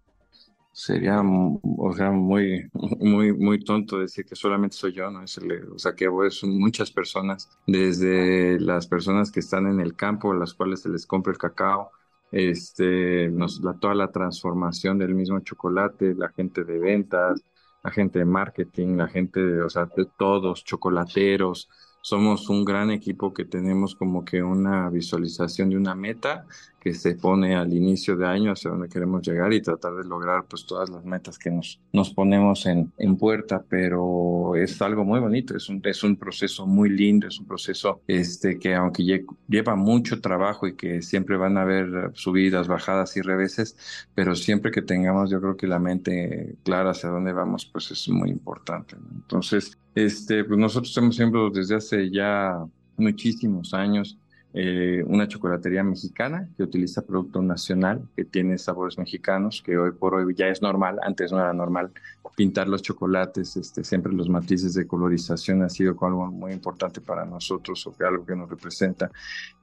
sería, 0.72 1.20
o 1.22 1.92
sea, 1.94 2.10
muy, 2.10 2.66
muy, 2.98 3.32
muy 3.34 3.62
tonto 3.62 3.98
decir 3.98 4.24
que 4.24 4.36
solamente 4.36 4.76
soy 4.76 4.92
yo, 4.94 5.10
¿no? 5.10 5.22
Es 5.22 5.36
el, 5.36 5.70
o 5.70 5.78
sea, 5.78 5.94
que 5.94 6.08
son 6.30 6.58
muchas 6.58 6.90
personas, 6.90 7.50
desde 7.66 8.58
las 8.58 8.86
personas 8.86 9.30
que 9.30 9.40
están 9.40 9.66
en 9.66 9.80
el 9.80 9.94
campo, 9.94 10.32
a 10.32 10.36
las 10.36 10.54
cuales 10.54 10.80
se 10.80 10.88
les 10.88 11.06
compra 11.06 11.32
el 11.32 11.38
cacao, 11.38 11.90
este, 12.30 13.28
nos, 13.30 13.60
la, 13.60 13.74
toda 13.74 13.94
la 13.94 14.10
transformación 14.10 14.98
del 14.98 15.14
mismo 15.14 15.40
chocolate, 15.40 16.14
la 16.14 16.28
gente 16.30 16.64
de 16.64 16.78
ventas, 16.78 17.42
la 17.82 17.90
gente 17.90 18.18
de 18.20 18.24
marketing, 18.24 18.96
la 18.96 19.08
gente 19.08 19.40
de, 19.40 19.62
o 19.62 19.70
sea, 19.70 19.86
de 19.86 20.06
todos, 20.18 20.64
chocolateros, 20.64 21.68
somos 22.02 22.48
un 22.48 22.64
gran 22.64 22.90
equipo 22.90 23.32
que 23.32 23.44
tenemos 23.44 23.94
como 23.94 24.24
que 24.24 24.42
una 24.42 24.88
visualización 24.90 25.70
de 25.70 25.76
una 25.76 25.94
meta 25.94 26.46
que 26.80 26.94
se 26.94 27.14
pone 27.14 27.54
al 27.54 27.72
inicio 27.74 28.16
de 28.16 28.26
año 28.26 28.52
hacia 28.52 28.70
donde 28.70 28.88
queremos 28.88 29.20
llegar 29.22 29.52
y 29.52 29.60
tratar 29.60 29.94
de 29.94 30.04
lograr 30.04 30.46
pues 30.48 30.64
todas 30.64 30.88
las 30.88 31.04
metas 31.04 31.38
que 31.38 31.50
nos, 31.50 31.78
nos 31.92 32.10
ponemos 32.14 32.64
en, 32.64 32.90
en 32.96 33.16
puerta, 33.16 33.62
pero 33.68 34.54
es 34.56 34.80
algo 34.80 35.04
muy 35.04 35.20
bonito, 35.20 35.54
es 35.54 35.68
un, 35.68 35.82
es 35.84 36.02
un 36.02 36.16
proceso 36.16 36.66
muy 36.66 36.88
lindo, 36.88 37.28
es 37.28 37.38
un 37.38 37.46
proceso 37.46 38.00
este, 38.06 38.58
que 38.58 38.74
aunque 38.74 39.26
lleva 39.46 39.76
mucho 39.76 40.20
trabajo 40.22 40.66
y 40.66 40.74
que 40.74 41.02
siempre 41.02 41.36
van 41.36 41.58
a 41.58 41.62
haber 41.62 42.12
subidas, 42.14 42.66
bajadas 42.66 43.14
y 43.18 43.20
reveses, 43.20 43.76
pero 44.14 44.34
siempre 44.34 44.70
que 44.70 44.80
tengamos 44.80 45.30
yo 45.30 45.40
creo 45.40 45.56
que 45.58 45.66
la 45.66 45.78
mente 45.78 46.56
clara 46.64 46.92
hacia 46.92 47.10
dónde 47.10 47.32
vamos, 47.32 47.66
pues 47.66 47.90
es 47.90 48.08
muy 48.08 48.30
importante. 48.30 48.96
Entonces, 49.12 49.76
este, 49.94 50.44
pues 50.44 50.58
nosotros 50.58 50.96
hemos 50.96 51.16
siempre 51.16 51.40
desde 51.52 51.76
hace 51.76 52.10
ya 52.10 52.64
muchísimos 52.96 53.74
años 53.74 54.18
eh, 54.52 55.04
una 55.06 55.28
chocolatería 55.28 55.84
mexicana 55.84 56.48
que 56.56 56.64
utiliza 56.64 57.02
producto 57.02 57.40
nacional, 57.40 58.08
que 58.16 58.24
tiene 58.24 58.58
sabores 58.58 58.98
mexicanos, 58.98 59.62
que 59.64 59.78
hoy 59.78 59.92
por 59.92 60.14
hoy 60.14 60.34
ya 60.34 60.48
es 60.48 60.60
normal, 60.60 60.98
antes 61.04 61.30
no 61.30 61.38
era 61.38 61.52
normal 61.52 61.92
pintar 62.36 62.66
los 62.66 62.82
chocolates, 62.82 63.56
este, 63.56 63.84
siempre 63.84 64.12
los 64.12 64.28
matices 64.28 64.74
de 64.74 64.88
colorización 64.88 65.62
ha 65.62 65.68
sido 65.68 65.96
algo 66.00 66.26
muy 66.32 66.52
importante 66.52 67.00
para 67.00 67.24
nosotros, 67.24 67.86
o 67.86 67.92
que 67.92 68.04
algo 68.04 68.26
que 68.26 68.34
nos 68.34 68.50
representa. 68.50 69.10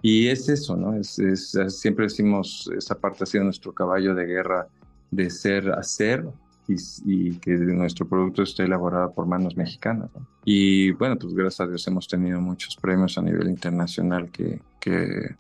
Y 0.02 0.28
es 0.28 0.48
eso, 0.48 0.78
¿no? 0.78 0.94
Es, 0.96 1.20
siempre 1.70 2.06
decimos, 2.06 2.70
esa 2.78 2.96
parte 2.96 3.24
ha 3.24 3.28
sido 3.28 3.44
nuestro 3.44 3.74
caballo 3.74 4.16
de 4.16 4.26
guerra 4.26 4.68
de 5.12 5.30
ser, 5.30 5.70
hacer 5.72 6.26
y, 6.68 7.38
que 7.40 7.52
nuestro 7.52 8.08
producto 8.08 8.44
esté 8.44 8.64
elaborado 8.64 9.14
por 9.14 9.26
manos 9.26 9.56
mexicanas. 9.56 10.10
Y 10.44 10.92
bueno, 10.92 11.18
pues 11.18 11.34
gracias 11.34 11.62
a 11.62 11.68
Dios 11.68 11.88
hemos 11.88 12.08
tenido 12.08 12.42
muchos 12.42 12.76
premios 12.76 13.18
a 13.18 13.22
nivel 13.22 13.48
internacional 13.48 14.30
que, 14.32 14.62
que 14.80 15.36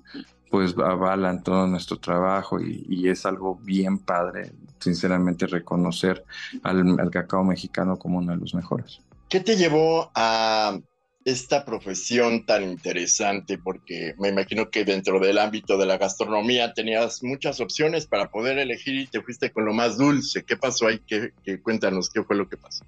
pues 0.49 0.75
avalan 0.77 1.43
todo 1.43 1.67
nuestro 1.67 1.97
trabajo 1.97 2.59
y, 2.61 3.09
es 3.09 3.25
algo 3.25 3.55
bien 3.55 3.99
padre, 3.99 4.51
sinceramente, 4.79 5.47
reconocer 5.47 6.23
al, 6.63 6.99
al 6.99 7.11
cacao 7.11 7.43
mexicano 7.43 7.97
como 7.97 8.19
uno 8.19 8.33
de 8.33 8.39
los 8.39 8.53
mejores. 8.53 9.01
¿Qué 9.29 9.41
te 9.41 9.57
llevó 9.57 10.09
a 10.15 10.79
esta 11.27 11.65
profesión 11.65 12.45
tan 12.45 12.63
interesante? 12.63 13.57
Porque 13.57 14.15
me 14.17 14.29
imagino 14.29 14.69
que 14.69 14.85
dentro 14.85 15.19
del 15.19 15.37
ámbito 15.39 15.77
de 15.77 15.85
la 15.85 15.97
gastronomía 15.97 16.73
tenías 16.73 17.21
muchas 17.21 17.59
opciones 17.59 18.07
para 18.07 18.31
poder 18.31 18.57
elegir 18.57 18.95
y 18.95 19.07
te 19.07 19.21
fuiste 19.21 19.51
con 19.51 19.65
lo 19.65 19.73
más 19.73 19.97
dulce. 19.97 20.43
¿Qué 20.43 20.55
pasó 20.55 20.87
ahí? 20.87 21.01
¿Qué, 21.05 21.33
cuéntanos, 21.61 22.09
¿qué 22.09 22.23
fue 22.23 22.37
lo 22.37 22.47
que 22.47 22.55
pasó? 22.55 22.85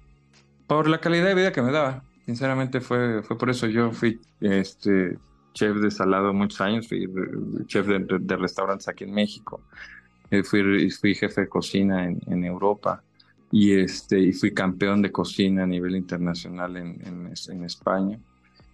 Por 0.66 0.88
la 0.88 1.00
calidad 1.00 1.26
de 1.26 1.34
vida 1.34 1.52
que 1.52 1.60
me 1.60 1.70
daba. 1.70 2.02
Sinceramente 2.24 2.80
fue, 2.80 3.22
fue 3.22 3.36
por 3.36 3.50
eso. 3.50 3.66
Yo 3.66 3.92
fui 3.92 4.18
este, 4.40 5.18
chef 5.52 5.76
de 5.76 5.90
salado 5.90 6.32
muchos 6.32 6.62
años, 6.62 6.88
fui 6.88 7.06
chef 7.66 7.86
de, 7.88 8.36
restaurantes 8.36 8.88
aquí 8.88 9.04
en 9.04 9.12
México. 9.12 9.60
Eh, 10.30 10.44
fui, 10.44 10.90
fui 10.92 11.14
jefe 11.14 11.42
de 11.42 11.48
cocina 11.48 12.06
en, 12.06 12.44
Europa 12.44 13.02
y 13.52 13.72
este 13.72 14.18
y 14.18 14.32
fui 14.32 14.54
campeón 14.54 15.02
de 15.02 15.12
cocina 15.12 15.64
a 15.64 15.66
nivel 15.66 15.96
internacional 15.96 16.76
en, 16.78 17.34
en 17.48 17.64
España 17.64 18.18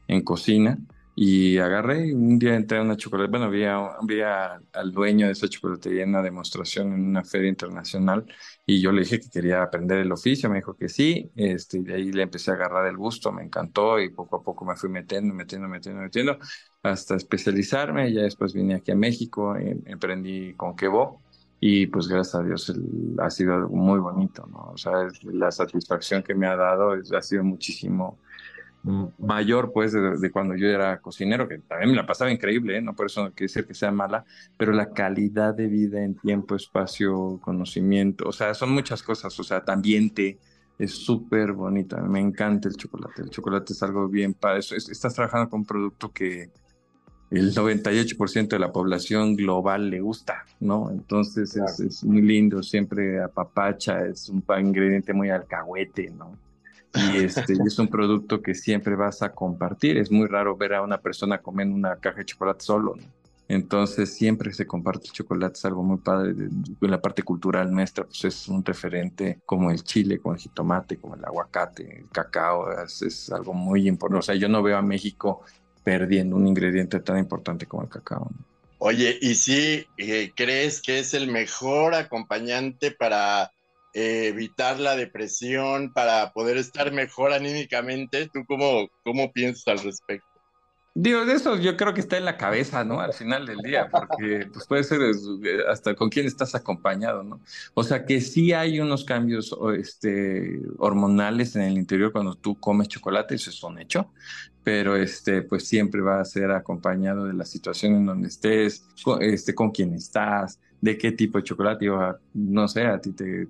en 0.09 0.23
cocina 0.23 0.79
y 1.19 1.57
agarré 1.57 2.15
un 2.15 2.39
día 2.39 2.55
entré 2.55 2.77
a 2.77 2.83
una 2.83 2.95
chocolatería, 2.99 3.79
bueno, 3.79 4.07
vi, 4.07 4.21
al 4.21 4.93
dueño 4.93 5.27
de 5.27 5.33
esa 5.33 5.49
chocolatería 5.49 6.03
en 6.03 6.11
una 6.11 6.23
demostración 6.23 6.93
en 6.93 7.07
una 7.07 7.25
feria 7.25 7.49
internacional 7.49 8.27
y 8.67 8.83
yo 8.83 8.93
le 8.93 9.01
dije 9.01 9.19
que 9.21 9.31
quería 9.31 9.63
aprender 9.63 9.99
el 9.99 10.13
oficio, 10.13 10.51
me 10.51 10.57
dijo 10.57 10.75
que 10.77 10.91
sí, 10.91 11.31
este, 11.35 11.79
y 11.79 11.83
de 11.85 11.95
ahí 11.95 12.13
le 12.13 12.23
empecé 12.23 12.51
a 12.51 12.55
agarrar 12.55 12.87
el 12.87 12.99
gusto, 12.99 13.33
me 13.33 13.43
encantó 13.43 13.99
y 13.99 14.11
poco 14.11 14.37
a 14.37 14.43
poco 14.43 14.67
me 14.67 14.77
fui 14.77 14.91
metiendo, 14.91 15.33
metiendo, 15.33 15.69
metiendo, 15.69 16.03
metiendo, 16.03 16.39
hasta 16.83 17.17
especializarme, 17.17 18.13
ya 18.13 18.23
después 18.23 18.53
vine 18.53 18.75
aquí 18.75 18.91
a 18.93 18.97
México, 18.97 19.57
em, 19.57 19.81
emprendí 19.87 20.53
con 20.55 20.77
Quebo 20.77 21.23
y 21.59 21.87
pues 21.87 22.09
gracias 22.09 22.35
a 22.35 22.43
Dios 22.43 22.73
ha 23.19 23.31
sido 23.31 23.69
muy 23.71 23.99
bonito, 24.01 24.47
¿no? 24.47 24.73
O 24.75 24.77
sea, 24.77 25.09
la 25.23 25.51
satisfacción 25.51 26.23
que 26.23 26.35
me 26.35 26.47
ha 26.47 26.57
dado 26.57 26.91
ha 27.17 27.23
sido 27.23 27.43
muchísimo 27.43 28.19
mayor 29.19 29.73
pues 29.73 29.93
de, 29.93 30.31
cuando 30.31 30.55
yo 30.55 30.69
era 30.69 31.01
cocinero, 31.01 31.49
que 31.49 31.59
también 31.59 31.91
me 31.91 31.97
la 31.97 32.07
pasaba 32.07 32.31
increíble, 32.31 32.79
¿eh? 32.79 32.83
no 32.83 32.95
por 32.95 33.07
eso 33.07 33.25
no 33.25 33.33
quiere 33.33 33.49
decir 33.49 33.67
que 33.67 33.75
sea 33.75 33.91
mala, 33.91 34.25
pero 34.57 34.73
la 34.73 34.91
calidad 34.91 35.55
de 35.55 35.67
vida 35.67 36.05
en 36.05 36.15
tiempo, 36.15 36.55
espacio, 36.55 37.41
conocimiento, 37.43 38.29
o 38.29 38.33
sea, 38.33 38.55
son 38.55 38.71
muchas 38.71 39.03
cosas, 39.03 39.39
o 39.41 39.43
sea, 39.43 39.65
ambiente, 39.67 40.39
es 40.79 40.93
súper 40.93 41.53
bonita, 41.53 42.01
me 42.01 42.21
encanta 42.21 42.69
el 42.69 42.77
chocolate, 42.77 43.23
el 43.23 43.31
chocolate 43.31 43.73
es 43.73 43.83
algo 43.83 44.09
bien 44.09 44.35
para 44.35 44.59
eso, 44.59 44.77
estás 44.77 45.15
trabajando 45.15 45.51
con 45.51 45.61
un 45.61 45.67
producto 45.67 46.13
que 46.13 46.51
el 47.31 47.53
98% 47.53 48.49
de 48.49 48.59
la 48.61 48.71
población 48.71 49.35
global 49.35 49.91
le 49.91 50.01
gusta, 50.01 50.45
¿no? 50.61 50.93
Entonces 50.93 51.57
es, 51.57 51.81
es, 51.81 52.05
muy 52.05 52.23
lindo, 52.23 52.63
siempre 52.63 53.21
apapacha, 53.21 54.07
es 54.07 54.29
un 54.29 54.45
ingrediente 54.61 55.13
muy 55.13 55.31
alcahuete, 55.31 56.11
¿no? 56.11 56.46
Y 56.97 57.19
este 57.19 57.53
es 57.67 57.79
un 57.79 57.89
producto 57.89 58.43
que 58.43 58.55
siempre 58.55 58.95
vas 58.97 59.23
a 59.23 59.33
compartir. 59.33 59.97
Es 59.99 60.11
muy 60.11 60.27
raro 60.27 60.57
ver 60.57 60.75
a 60.75 60.83
una 60.83 60.99
persona 60.99 61.39
comiendo 61.39 61.75
una 61.75 61.97
caja 61.97 62.19
de 62.19 62.25
chocolate 62.27 62.65
solo. 62.65 62.97
Entonces 63.49 64.13
siempre 64.13 64.53
se 64.53 64.67
comparte 64.67 65.07
el 65.07 65.13
chocolate, 65.13 65.55
es 65.55 65.65
algo 65.65 65.83
muy 65.83 65.99
padre. 65.99 66.31
En 66.33 66.91
la 66.91 67.01
parte 67.01 67.23
cultural 67.23 67.71
nuestra, 67.71 68.05
pues 68.05 68.25
es 68.25 68.49
un 68.49 68.65
referente 68.65 69.39
como 69.47 69.71
el 69.71 69.85
chile, 69.85 70.19
como 70.19 70.35
el 70.35 70.41
jitomate, 70.41 70.97
como 70.97 71.15
el 71.15 71.25
aguacate, 71.25 72.01
el 72.01 72.09
cacao, 72.11 72.67
es, 72.83 73.31
algo 73.31 73.53
muy 73.53 73.87
importante. 73.87 74.19
O 74.19 74.23
sea, 74.23 74.35
yo 74.35 74.49
no 74.49 74.63
veo 74.63 74.77
a 74.77 74.83
México 74.83 75.43
perdiendo 75.85 76.35
un 76.35 76.49
ingrediente 76.49 76.99
tan 76.99 77.19
importante 77.19 77.67
como 77.67 77.85
el 77.85 77.89
cacao. 77.89 78.29
Oye, 78.79 79.17
¿y 79.23 79.37
si 79.37 79.87
eh, 79.97 80.33
crees 80.35 80.83
que 80.83 80.99
es 80.99 81.15
el 81.15 81.31
mejor 81.31 81.95
acompañante 81.95 82.91
para 82.91 83.53
evitar 83.97 84.79
la 84.79 84.95
depresión, 84.95 85.93
para 85.93 86.33
poder 86.33 86.59
estar 86.59 86.93
mejor 86.93 87.33
anímicamente. 87.33 88.29
¿Tú 88.33 88.45
cómo, 88.47 88.89
cómo 89.03 89.33
piensas 89.33 89.67
al 89.69 89.79
respecto? 89.79 90.27
Digo, 90.99 91.27
de 91.27 91.35
eso 91.35 91.57
yo 91.59 91.77
creo 91.77 91.93
que 91.93 92.01
está 92.01 92.17
en 92.17 92.25
la 92.25 92.39
cabeza, 92.39 92.83
¿no? 92.83 93.01
Al 93.01 93.13
final 93.13 93.45
del 93.45 93.59
día, 93.59 93.89
porque 93.91 94.49
pues 94.51 94.67
puede 94.67 94.83
ser 94.83 95.01
eh, 95.03 95.59
hasta 95.69 95.95
con 95.95 96.09
quién 96.09 96.25
estás 96.25 96.55
acompañado, 96.55 97.23
¿no? 97.23 97.41
O 97.75 97.85
sea 97.85 98.07
que 98.07 98.23
sí 98.23 98.55
hay 98.55 98.81
unos 98.81 99.05
cambios 99.05 99.55
este, 99.79 100.59
hormonales 100.79 101.55
en 101.55 101.63
el 101.63 101.77
interior 101.77 102.13
cuando 102.13 102.35
tú 102.35 102.59
comes 102.59 102.89
chocolate, 102.89 103.35
eso 103.35 103.51
es 103.51 103.63
un 103.63 103.79
hecho, 103.79 104.11
pero 104.65 104.97
este, 104.97 105.43
pues 105.43 105.69
siempre 105.69 106.01
va 106.01 106.21
a 106.21 106.25
ser 106.25 106.51
acompañado 106.51 107.27
de 107.27 107.35
la 107.35 107.45
situación 107.45 107.95
en 107.97 108.07
donde 108.07 108.29
estés, 108.29 108.87
con, 109.05 109.23
este, 109.23 109.55
con 109.55 109.73
quién 109.73 109.93
estás, 109.93 110.59
de 110.87 110.97
qué 110.97 111.13
tipo 111.13 111.39
de 111.39 111.45
chocolate, 111.45 111.91
o 111.91 112.17
no 112.35 112.69
sé, 112.69 112.87
a 112.87 113.01
ti 113.01 113.13
te, 113.13 113.47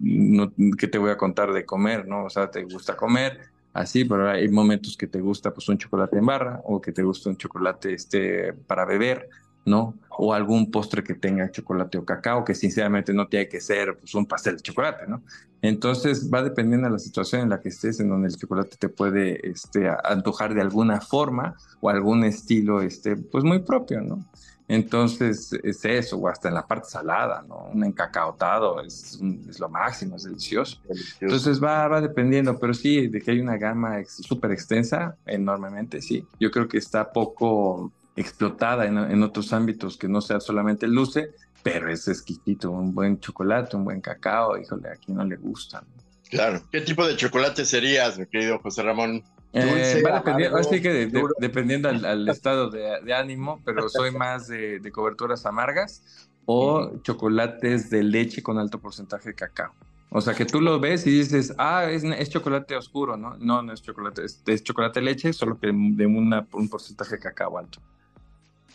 no, 0.00 0.52
qué 0.78 0.86
te 0.86 0.98
voy 0.98 1.10
a 1.10 1.16
contar 1.16 1.52
de 1.52 1.64
comer, 1.64 2.06
¿no? 2.06 2.24
O 2.24 2.30
sea, 2.30 2.50
te 2.50 2.62
gusta 2.64 2.94
comer, 2.94 3.40
así, 3.72 4.04
pero 4.04 4.30
hay 4.30 4.48
momentos 4.48 4.96
que 4.96 5.06
te 5.06 5.20
gusta 5.20 5.52
pues 5.52 5.68
un 5.68 5.78
chocolate 5.78 6.18
en 6.18 6.26
barra 6.26 6.60
o 6.64 6.80
que 6.80 6.92
te 6.92 7.02
gusta 7.02 7.30
un 7.30 7.36
chocolate 7.36 7.94
este, 7.94 8.52
para 8.52 8.84
beber, 8.84 9.28
¿no? 9.64 9.94
O 10.10 10.34
algún 10.34 10.70
postre 10.70 11.02
que 11.02 11.14
tenga 11.14 11.50
chocolate 11.50 11.96
o 11.96 12.04
cacao, 12.04 12.44
que 12.44 12.54
sinceramente 12.54 13.14
no 13.14 13.28
tiene 13.28 13.48
que 13.48 13.60
ser 13.60 13.96
pues, 13.96 14.14
un 14.14 14.26
pastel 14.26 14.56
de 14.56 14.62
chocolate, 14.62 15.06
¿no? 15.08 15.22
Entonces 15.62 16.30
va 16.32 16.42
dependiendo 16.42 16.86
de 16.86 16.92
la 16.92 16.98
situación 16.98 17.40
en 17.40 17.48
la 17.48 17.60
que 17.60 17.70
estés, 17.70 17.98
en 17.98 18.10
donde 18.10 18.28
el 18.28 18.36
chocolate 18.36 18.76
te 18.76 18.90
puede 18.90 19.48
este, 19.48 19.90
antojar 20.04 20.52
de 20.52 20.60
alguna 20.60 21.00
forma 21.00 21.56
o 21.80 21.88
algún 21.88 22.24
estilo, 22.24 22.82
este, 22.82 23.16
pues 23.16 23.42
muy 23.42 23.60
propio, 23.60 24.02
¿no? 24.02 24.22
Entonces 24.66 25.52
es 25.62 25.84
eso, 25.84 26.16
o 26.16 26.28
hasta 26.28 26.48
en 26.48 26.54
la 26.54 26.66
parte 26.66 26.88
salada, 26.88 27.44
¿no? 27.46 27.68
Un 27.72 27.84
encacaotado 27.84 28.80
es, 28.80 29.20
es 29.48 29.60
lo 29.60 29.68
máximo, 29.68 30.16
es 30.16 30.24
delicioso. 30.24 30.80
Entonces 31.20 31.62
va, 31.62 31.86
va 31.86 32.00
dependiendo, 32.00 32.58
pero 32.58 32.72
sí, 32.72 33.08
de 33.08 33.20
que 33.20 33.32
hay 33.32 33.40
una 33.40 33.58
gama 33.58 34.02
súper 34.06 34.52
extensa, 34.52 35.16
enormemente, 35.26 36.00
sí. 36.00 36.26
Yo 36.40 36.50
creo 36.50 36.66
que 36.66 36.78
está 36.78 37.12
poco 37.12 37.92
explotada 38.16 38.86
en, 38.86 38.96
en, 38.96 39.22
otros 39.22 39.52
ámbitos 39.52 39.98
que 39.98 40.08
no 40.08 40.20
sea 40.20 40.40
solamente 40.40 40.86
el 40.86 40.92
luce, 40.92 41.32
pero 41.62 41.90
es 41.90 42.08
exquisito, 42.08 42.70
un 42.70 42.94
buen 42.94 43.20
chocolate, 43.20 43.76
un 43.76 43.84
buen 43.84 44.00
cacao, 44.00 44.56
híjole, 44.56 44.88
a 44.88 44.96
quien 44.96 45.18
no 45.18 45.24
le 45.24 45.36
gusta. 45.36 45.82
Claro. 46.30 46.62
¿Qué 46.70 46.80
tipo 46.80 47.06
de 47.06 47.16
chocolate 47.16 47.64
serías, 47.64 48.18
mi 48.18 48.26
querido 48.26 48.58
José 48.58 48.82
Ramón? 48.82 49.22
Eh, 49.56 50.02
va 50.04 50.16
dependiendo, 50.18 50.56
así 50.56 50.82
que 50.82 51.08
dependiendo 51.38 51.88
al, 51.88 52.28
estado 52.28 52.70
de, 52.70 53.14
ánimo, 53.14 53.62
pero 53.64 53.88
soy 53.88 54.10
más 54.10 54.48
de, 54.48 54.80
coberturas 54.92 55.46
amargas 55.46 56.28
o 56.44 56.90
chocolates 57.02 57.88
de 57.88 58.02
leche 58.02 58.42
con 58.42 58.58
alto 58.58 58.80
porcentaje 58.80 59.28
de 59.28 59.34
cacao. 59.34 59.72
O 60.10 60.20
sea, 60.20 60.34
que 60.34 60.44
tú 60.44 60.60
lo 60.60 60.80
ves 60.80 61.06
y 61.06 61.10
dices, 61.10 61.54
ah, 61.56 61.88
es, 61.88 62.28
chocolate 62.30 62.76
oscuro, 62.76 63.16
¿no? 63.16 63.36
No, 63.38 63.62
no 63.62 63.72
es 63.72 63.80
chocolate, 63.80 64.24
es, 64.24 64.64
chocolate 64.64 65.00
leche, 65.00 65.32
solo 65.32 65.58
que 65.58 65.68
de 65.68 66.06
una, 66.06 66.46
un 66.52 66.68
porcentaje 66.68 67.12
de 67.12 67.18
cacao 67.20 67.56
alto. 67.56 67.80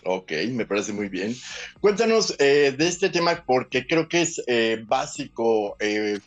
Ok, 0.05 0.31
me 0.51 0.65
parece 0.65 0.93
muy 0.93 1.09
bien. 1.09 1.35
Cuéntanos 1.81 2.35
eh, 2.39 2.73
de 2.77 2.87
este 2.87 3.09
tema 3.09 3.43
porque 3.45 3.85
creo 3.85 4.07
que 4.07 4.21
es 4.21 4.41
eh, 4.47 4.81
básico 4.87 5.75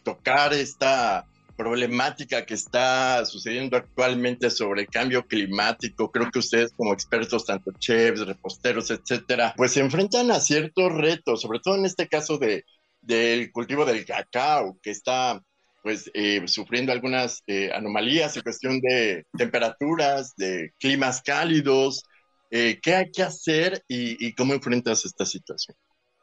tocar 0.05 0.53
esta 0.53 1.27
problemática 1.63 2.45
que 2.45 2.55
está 2.55 3.25
sucediendo 3.25 3.77
actualmente 3.77 4.51
sobre 4.51 4.89
cambio 4.89 5.25
climático. 5.25 6.11
Creo 6.11 6.29
que 6.29 6.41
ustedes 6.41 6.73
como 6.73 6.93
expertos, 6.93 7.47
tanto 7.47 7.71
chefs, 7.79 8.27
reposteros, 8.27 8.91
etcétera, 8.91 9.55
pues 9.57 9.71
se 9.71 9.81
enfrentan 9.81 10.33
a 10.33 10.41
ciertos 10.41 10.93
retos, 10.93 11.41
sobre 11.41 11.61
todo 11.61 11.77
en 11.77 11.85
este 11.85 12.09
caso 12.09 12.37
de, 12.37 12.65
del 13.01 13.53
cultivo 13.53 13.85
del 13.85 14.05
cacao, 14.05 14.77
que 14.83 14.91
está 14.91 15.41
pues 15.85 16.11
eh, 16.15 16.43
sufriendo 16.47 16.91
algunas 16.91 17.43
eh, 17.47 17.71
anomalías 17.73 18.37
en 18.37 18.43
cuestión 18.43 18.81
de 18.81 19.25
temperaturas, 19.39 20.35
de 20.37 20.73
climas 20.81 21.23
cálidos. 21.23 22.03
Eh, 22.51 22.81
¿Qué 22.83 22.97
hay 22.97 23.11
que 23.13 23.23
hacer 23.23 23.85
y, 23.87 24.27
y 24.27 24.35
cómo 24.35 24.53
enfrentas 24.53 25.05
esta 25.05 25.25
situación? 25.25 25.77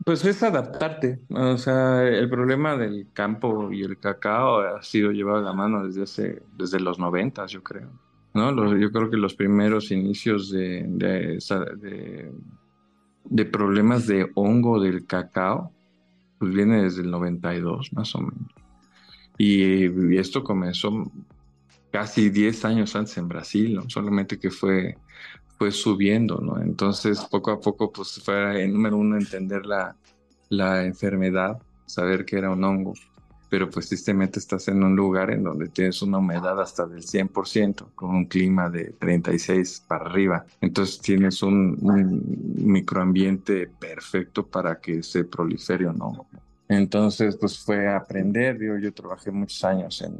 Pues 0.05 0.23
es 0.25 0.41
adaptarte. 0.43 1.19
O 1.29 1.57
sea, 1.57 2.03
el 2.07 2.29
problema 2.29 2.77
del 2.77 3.07
campo 3.13 3.71
y 3.71 3.83
el 3.83 3.99
cacao 3.99 4.59
ha 4.59 4.81
sido 4.81 5.11
llevado 5.11 5.39
a 5.39 5.41
la 5.41 5.53
mano 5.53 5.85
desde 5.85 6.03
hace, 6.03 6.43
desde 6.57 6.79
los 6.79 6.99
noventas, 6.99 7.51
yo 7.51 7.61
creo. 7.61 7.89
¿no? 8.33 8.51
Los- 8.51 8.79
yo 8.79 8.91
creo 8.91 9.09
que 9.09 9.17
los 9.17 9.33
primeros 9.33 9.91
inicios 9.91 10.51
de, 10.51 10.85
de, 13.25 13.45
problemas 13.45 14.07
de 14.07 14.29
hongo 14.35 14.79
del 14.79 15.05
cacao, 15.05 15.71
pues 16.37 16.53
viene 16.53 16.83
desde 16.83 17.01
el 17.01 17.11
92, 17.11 17.91
más 17.93 18.15
o 18.15 18.19
menos. 18.19 18.53
Y, 19.37 20.17
esto 20.17 20.43
comenzó 20.43 21.11
casi 21.91 22.29
10 22.29 22.65
años 22.65 22.95
antes 22.95 23.17
en 23.17 23.27
Brasil. 23.27 23.79
Solamente 23.87 24.37
que 24.37 24.51
fue, 24.51 24.97
fue 25.59 25.71
subiendo, 25.71 26.39
¿no? 26.39 26.59
Entonces, 26.61 27.19
poco 27.29 27.51
a 27.51 27.59
poco, 27.59 27.91
pues 27.91 28.21
fue, 28.23 28.63
en 28.63 28.73
número 28.73 28.95
uno, 28.95 29.17
entender 29.17 29.65
la, 29.65 29.93
la 30.47 30.85
enfermedad, 30.85 31.61
saber 31.85 32.23
que 32.23 32.37
era 32.37 32.49
un 32.49 32.63
hongo, 32.63 32.93
pero 33.49 33.69
pues 33.69 33.89
tristemente 33.89 34.39
estás 34.39 34.69
en 34.69 34.81
un 34.81 34.95
lugar 34.95 35.31
en 35.31 35.43
donde 35.43 35.67
tienes 35.67 36.01
una 36.01 36.19
humedad 36.19 36.61
hasta 36.61 36.85
del 36.85 37.01
100%, 37.01 37.93
con 37.93 38.11
un 38.11 38.25
clima 38.25 38.69
de 38.69 38.93
36 38.93 39.83
para 39.85 40.05
arriba. 40.05 40.45
Entonces 40.61 41.01
tienes 41.01 41.43
un, 41.43 41.77
un 41.81 42.23
microambiente 42.55 43.67
perfecto 43.67 44.47
para 44.47 44.79
que 44.79 45.03
se 45.03 45.25
prolifere 45.25 45.87
un 45.87 46.01
hongo. 46.01 46.25
Entonces, 46.69 47.35
pues 47.35 47.59
fue 47.59 47.93
aprender, 47.93 48.57
yo, 48.61 48.77
yo 48.77 48.93
trabajé 48.93 49.31
muchos 49.31 49.61
años 49.65 50.01
en, 50.03 50.19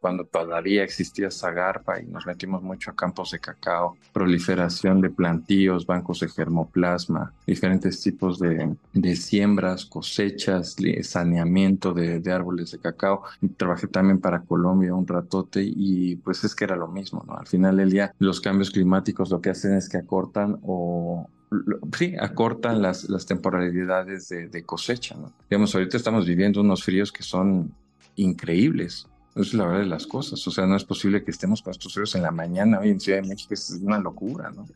cuando 0.00 0.24
todavía 0.24 0.84
existía 0.84 1.30
Zagarpa 1.30 2.00
y 2.00 2.06
nos 2.06 2.26
metimos 2.26 2.62
mucho 2.62 2.90
a 2.90 2.96
campos 2.96 3.30
de 3.30 3.38
cacao, 3.38 3.96
proliferación 4.12 5.00
de 5.00 5.10
plantíos, 5.10 5.86
bancos 5.86 6.20
de 6.20 6.28
germoplasma, 6.28 7.32
diferentes 7.46 8.00
tipos 8.00 8.38
de, 8.38 8.76
siembras, 9.16 9.86
cosechas, 9.86 10.76
saneamiento 11.02 11.92
de, 11.92 12.22
árboles 12.32 12.72
de 12.72 12.78
cacao. 12.78 13.22
Trabajé 13.56 13.86
también 13.88 14.20
para 14.20 14.40
Colombia 14.40 14.94
un 14.94 15.06
ratote 15.06 15.62
y 15.62 16.16
pues 16.16 16.44
es 16.44 16.54
que 16.54 16.64
era 16.64 16.76
lo 16.76 16.88
mismo, 16.88 17.24
¿no? 17.26 17.36
Al 17.36 17.46
final 17.46 17.76
del 17.76 17.90
día, 17.90 18.14
los 18.18 18.40
cambios 18.40 18.70
climáticos 18.70 19.30
lo 19.30 19.40
que 19.40 19.50
hacen 19.50 19.74
es 19.74 19.88
que 19.88 19.98
acortan 19.98 20.58
o 20.62 21.28
Sí, 21.98 22.14
acortan 22.18 22.80
las, 22.80 23.08
las 23.10 23.26
temporalidades 23.26 24.28
de, 24.28 24.48
de 24.48 24.62
cosecha, 24.62 25.16
¿no? 25.16 25.32
Digamos, 25.50 25.74
ahorita 25.74 25.96
estamos 25.96 26.26
viviendo 26.26 26.60
unos 26.60 26.82
fríos 26.82 27.12
que 27.12 27.22
son 27.22 27.74
increíbles. 28.16 29.06
Es 29.34 29.54
la 29.54 29.66
verdad 29.66 29.80
de 29.80 29.86
las 29.86 30.06
cosas. 30.06 30.46
O 30.46 30.50
sea, 30.50 30.66
no 30.66 30.76
es 30.76 30.84
posible 30.84 31.24
que 31.24 31.30
estemos 31.30 31.62
con 31.62 31.70
estos 31.70 31.94
fríos 31.94 32.14
en 32.14 32.22
la 32.22 32.30
mañana 32.30 32.80
hoy 32.80 32.90
en 32.90 33.00
Ciudad 33.00 33.22
de 33.22 33.28
México. 33.28 33.54
Es 33.54 33.70
una 33.82 33.98
locura, 33.98 34.50
¿no? 34.50 34.66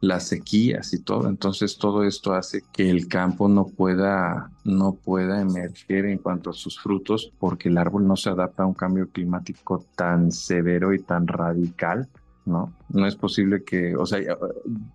Las 0.00 0.28
sequías 0.28 0.92
y 0.92 1.02
todo. 1.02 1.28
Entonces, 1.28 1.78
todo 1.78 2.04
esto 2.04 2.34
hace 2.34 2.62
que 2.72 2.88
el 2.90 3.08
campo 3.08 3.48
no 3.48 3.66
pueda, 3.66 4.50
no 4.64 4.92
pueda 4.92 5.40
emerger 5.40 6.06
en 6.06 6.18
cuanto 6.18 6.50
a 6.50 6.54
sus 6.54 6.78
frutos 6.78 7.32
porque 7.38 7.68
el 7.68 7.78
árbol 7.78 8.06
no 8.06 8.16
se 8.16 8.30
adapta 8.30 8.62
a 8.62 8.66
un 8.66 8.74
cambio 8.74 9.08
climático 9.10 9.84
tan 9.96 10.32
severo 10.32 10.94
y 10.94 10.98
tan 11.00 11.26
radical. 11.26 12.08
¿no? 12.46 12.72
No 12.88 13.06
es 13.06 13.16
posible 13.16 13.64
que, 13.64 13.96
o 13.96 14.06
sea, 14.06 14.20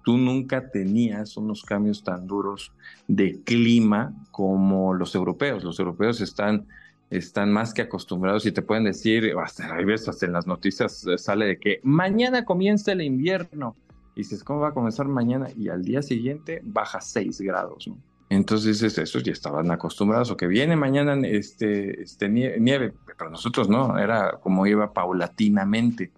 tú 0.04 0.18
nunca 0.18 0.70
tenías 0.70 1.38
unos 1.38 1.64
cambios 1.64 2.04
tan 2.04 2.26
duros 2.26 2.72
de 3.08 3.42
clima 3.44 4.14
como 4.32 4.94
los 4.94 5.14
europeos. 5.14 5.64
Los 5.64 5.78
europeos 5.80 6.22
están, 6.22 6.66
están 7.12 7.52
más 7.52 7.74
que 7.74 7.84
acostumbrados 7.84 8.46
y 8.48 8.52
te 8.52 8.62
pueden 8.64 8.86
decir, 8.86 9.34
hasta, 9.44 9.76
hay 9.76 9.86
veces 9.86 10.08
hasta 10.10 10.26
en 10.26 10.34
las 10.34 10.48
noticias 10.48 11.06
sale 11.18 11.46
de 11.46 11.58
que 11.60 11.80
mañana 11.84 12.46
comienza 12.46 12.92
el 12.94 13.02
invierno. 13.02 13.76
Y 14.16 14.22
dices, 14.22 14.44
¿cómo 14.44 14.62
va 14.62 14.70
a 14.70 14.74
comenzar 14.74 15.08
mañana? 15.08 15.48
Y 15.56 15.70
al 15.70 15.84
día 15.84 16.02
siguiente 16.02 16.62
baja 16.64 17.00
6 17.00 17.40
grados, 17.42 17.88
¿no? 17.88 17.98
Entonces, 18.30 18.80
dices, 18.80 18.98
esos 18.98 19.24
ya 19.24 19.34
estaban 19.34 19.70
acostumbrados, 19.72 20.32
o 20.32 20.38
que 20.38 20.48
viene 20.48 20.76
mañana 20.78 21.16
este, 21.28 22.02
este 22.02 22.30
nie- 22.30 22.58
nieve, 22.60 22.94
pero 23.06 23.30
nosotros 23.30 23.68
no, 23.70 23.98
era 24.00 24.40
como 24.42 24.66
iba 24.66 24.92
paulatinamente 24.94 26.12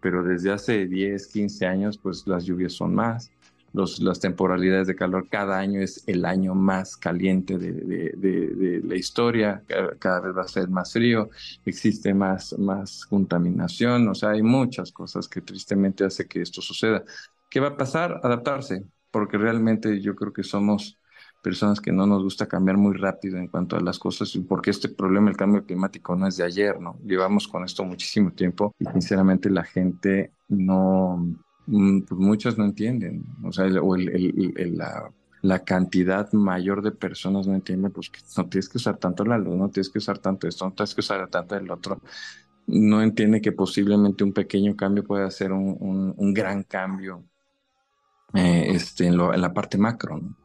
pero 0.00 0.22
desde 0.22 0.52
hace 0.52 0.86
10, 0.86 1.26
15 1.26 1.66
años, 1.66 1.98
pues 1.98 2.24
las 2.26 2.44
lluvias 2.44 2.74
son 2.74 2.94
más, 2.94 3.32
los, 3.76 4.00
las 4.00 4.20
temporalidades 4.20 4.86
de 4.88 4.96
calor, 4.96 5.28
cada 5.28 5.58
año 5.58 5.80
es 5.80 6.02
el 6.08 6.24
año 6.24 6.54
más 6.54 6.96
caliente 6.96 7.58
de, 7.58 7.72
de- 7.72 8.80
la 8.84 8.96
historia, 8.96 9.62
cada, 9.98 10.20
vez 10.20 10.36
va 10.36 10.42
a 10.42 10.48
ser 10.48 10.68
más 10.68 10.92
frío, 10.92 11.30
existe 11.64 12.14
más, 12.14 12.58
más 12.58 13.04
contaminación, 13.06 14.08
o 14.08 14.14
sea, 14.14 14.30
hay 14.30 14.42
muchas 14.42 14.92
cosas 14.92 15.28
que 15.28 15.40
tristemente 15.42 16.04
hace 16.04 16.26
que 16.26 16.40
esto 16.42 16.60
suceda. 16.62 17.04
¿Qué 17.48 17.60
va 17.60 17.68
a 17.68 17.76
pasar? 17.76 18.20
Adaptarse, 18.22 18.84
porque 19.10 19.38
realmente 19.38 20.00
yo 20.00 20.14
creo 20.16 20.32
que 20.32 20.42
somos 20.42 20.98
personas 21.42 21.80
que 21.80 21.92
no 21.92 22.06
nos 22.06 22.22
gusta 22.22 22.46
cambiar 22.48 22.76
muy 22.76 22.96
rápido 22.96 23.38
en 23.38 23.48
cuanto 23.48 23.76
a 23.76 23.80
las 23.80 23.98
cosas, 23.98 24.36
porque 24.48 24.70
este 24.70 24.88
problema, 24.88 25.30
el 25.30 25.36
cambio 25.36 25.64
climático, 25.64 26.16
no 26.16 26.26
es 26.26 26.36
de 26.36 26.44
ayer, 26.44 26.80
¿no? 26.80 26.98
Llevamos 27.04 27.46
con 27.48 27.64
esto 27.64 27.84
muchísimo 27.84 28.32
tiempo 28.32 28.74
y 28.78 28.86
sinceramente 28.86 29.48
la 29.50 29.64
gente 29.64 30.32
no, 30.48 31.24
pues 31.66 32.20
muchos 32.20 32.58
no 32.58 32.64
entienden, 32.64 33.24
o 33.44 33.52
sea, 33.52 33.66
o 33.82 33.96
el- 33.96 34.76
la, 35.42 35.64
cantidad 35.64 36.32
mayor 36.32 36.82
de 36.82 36.92
personas 36.92 37.46
no 37.46 37.54
entienden, 37.54 37.92
pues 37.92 38.10
que 38.10 38.20
no 38.36 38.48
tienes 38.48 38.68
que 38.68 38.78
usar 38.78 38.98
tanto 38.98 39.24
la 39.24 39.38
luz, 39.38 39.56
no 39.56 39.68
tienes 39.70 39.90
que 39.90 39.98
usar 39.98 40.18
tanto 40.18 40.48
esto, 40.48 40.64
no 40.66 40.72
tienes 40.74 40.94
que 40.94 41.00
usar 41.00 41.28
tanto 41.28 41.56
el 41.56 41.70
otro. 41.70 42.00
No 42.66 43.02
entiende 43.02 43.40
que 43.42 43.52
posiblemente 43.52 44.24
un 44.24 44.32
pequeño 44.34 44.76
cambio 44.76 45.04
puede 45.04 45.24
hacer 45.26 45.52
un, 45.52 45.76
un- 45.80 46.14
un 46.16 46.34
gran 46.34 46.64
cambio 46.64 47.24
eh, 48.34 48.66
este, 48.74 49.06
en, 49.06 49.16
lo- 49.16 49.34
en 49.34 49.40
la 49.40 49.52
parte 49.54 49.78
macro, 49.78 50.18
¿no? 50.18 50.36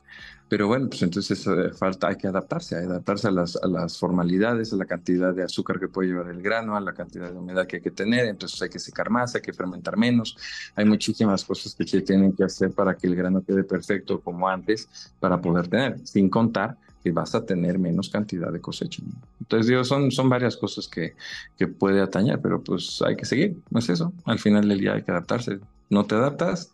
Pero 0.51 0.67
bueno, 0.67 0.89
pues 0.89 1.01
entonces 1.01 1.47
falta, 1.77 2.09
hay 2.09 2.17
que 2.17 2.27
adaptarse, 2.27 2.75
hay 2.75 2.81
que 2.81 2.89
adaptarse 2.89 3.29
a 3.29 3.31
las, 3.31 3.97
formalidades, 3.97 4.73
a 4.73 4.75
la 4.75 4.83
cantidad 4.83 5.33
de 5.33 5.43
azúcar 5.43 5.79
que 5.79 5.87
puede 5.87 6.09
llevar 6.09 6.27
el 6.27 6.41
grano, 6.41 6.75
a 6.75 6.81
la 6.81 6.93
cantidad 6.93 7.31
de 7.31 7.37
humedad 7.37 7.65
que 7.65 7.77
hay 7.77 7.81
que 7.81 7.91
tener, 7.91 8.25
entonces 8.25 8.61
hay 8.61 8.67
que 8.67 8.77
secar 8.77 9.09
más, 9.09 9.33
hay 9.33 9.39
que 9.39 9.53
fermentar 9.53 9.95
menos, 9.95 10.35
hay 10.75 10.83
muchísimas 10.83 11.45
cosas 11.45 11.73
que 11.73 11.87
se 11.87 12.01
tienen 12.01 12.33
que 12.33 12.43
hacer 12.43 12.71
para 12.71 12.97
que 12.97 13.07
el 13.07 13.15
grano 13.15 13.41
quede 13.41 13.63
perfecto 13.63 14.19
como 14.19 14.49
antes 14.49 14.89
para 15.21 15.39
poder 15.39 15.69
tener, 15.69 16.05
sin 16.05 16.29
contar 16.29 16.75
que 17.01 17.13
vas 17.13 17.33
a 17.33 17.45
tener 17.45 17.79
menos 17.79 18.09
cantidad 18.09 18.51
de 18.51 18.59
cosecha. 18.59 19.01
Entonces, 19.39 19.87
son, 19.87 20.11
son 20.11 20.27
varias 20.27 20.57
cosas 20.57 20.85
que, 20.85 21.15
que 21.57 21.69
puede 21.69 22.01
atañar, 22.01 22.41
pero 22.41 22.61
pues 22.61 23.01
hay 23.07 23.15
que 23.15 23.23
seguir, 23.23 23.55
no 23.69 23.79
es 23.79 23.87
eso, 23.87 24.11
al 24.25 24.37
final 24.37 24.67
del 24.67 24.81
día 24.81 24.95
hay 24.95 25.03
que 25.03 25.11
adaptarse, 25.11 25.61
no 25.89 26.03
te 26.03 26.15
adaptas, 26.15 26.73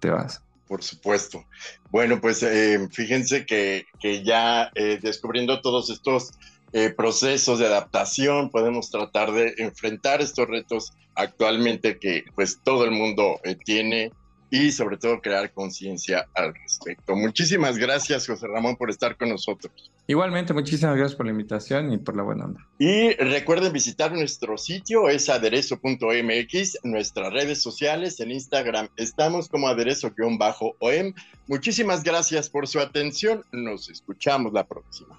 te 0.00 0.10
vas. 0.10 0.42
Por 0.72 0.82
supuesto. 0.82 1.44
Bueno, 1.90 2.18
pues 2.18 2.42
eh, 2.42 2.88
fíjense 2.90 3.44
que, 3.44 3.84
que 4.00 4.24
ya 4.24 4.70
eh, 4.74 4.98
descubriendo 5.02 5.60
todos 5.60 5.90
estos 5.90 6.30
eh, 6.72 6.88
procesos 6.88 7.58
de 7.58 7.66
adaptación, 7.66 8.48
podemos 8.48 8.90
tratar 8.90 9.32
de 9.32 9.52
enfrentar 9.58 10.22
estos 10.22 10.48
retos 10.48 10.94
actualmente 11.14 11.98
que 11.98 12.24
pues 12.34 12.60
todo 12.64 12.86
el 12.86 12.90
mundo 12.92 13.38
eh, 13.44 13.54
tiene 13.54 14.12
y 14.52 14.70
sobre 14.70 14.98
todo 14.98 15.22
crear 15.22 15.50
conciencia 15.50 16.28
al 16.34 16.52
respecto. 16.54 17.16
Muchísimas 17.16 17.78
gracias, 17.78 18.26
José 18.26 18.46
Ramón, 18.46 18.76
por 18.76 18.90
estar 18.90 19.16
con 19.16 19.30
nosotros. 19.30 19.90
Igualmente, 20.06 20.52
muchísimas 20.52 20.94
gracias 20.94 21.16
por 21.16 21.24
la 21.24 21.32
invitación 21.32 21.90
y 21.90 21.96
por 21.96 22.14
la 22.14 22.22
buena 22.22 22.44
onda. 22.44 22.60
Y 22.78 23.14
recuerden 23.14 23.72
visitar 23.72 24.12
nuestro 24.12 24.58
sitio, 24.58 25.08
es 25.08 25.30
aderezo.mx, 25.30 26.80
nuestras 26.84 27.32
redes 27.32 27.62
sociales, 27.62 28.20
en 28.20 28.30
Instagram 28.30 28.88
estamos 28.96 29.48
como 29.48 29.68
aderezo-om. 29.68 31.14
Muchísimas 31.46 32.02
gracias 32.02 32.50
por 32.50 32.68
su 32.68 32.78
atención, 32.78 33.42
nos 33.52 33.88
escuchamos 33.88 34.52
la 34.52 34.64
próxima. 34.64 35.18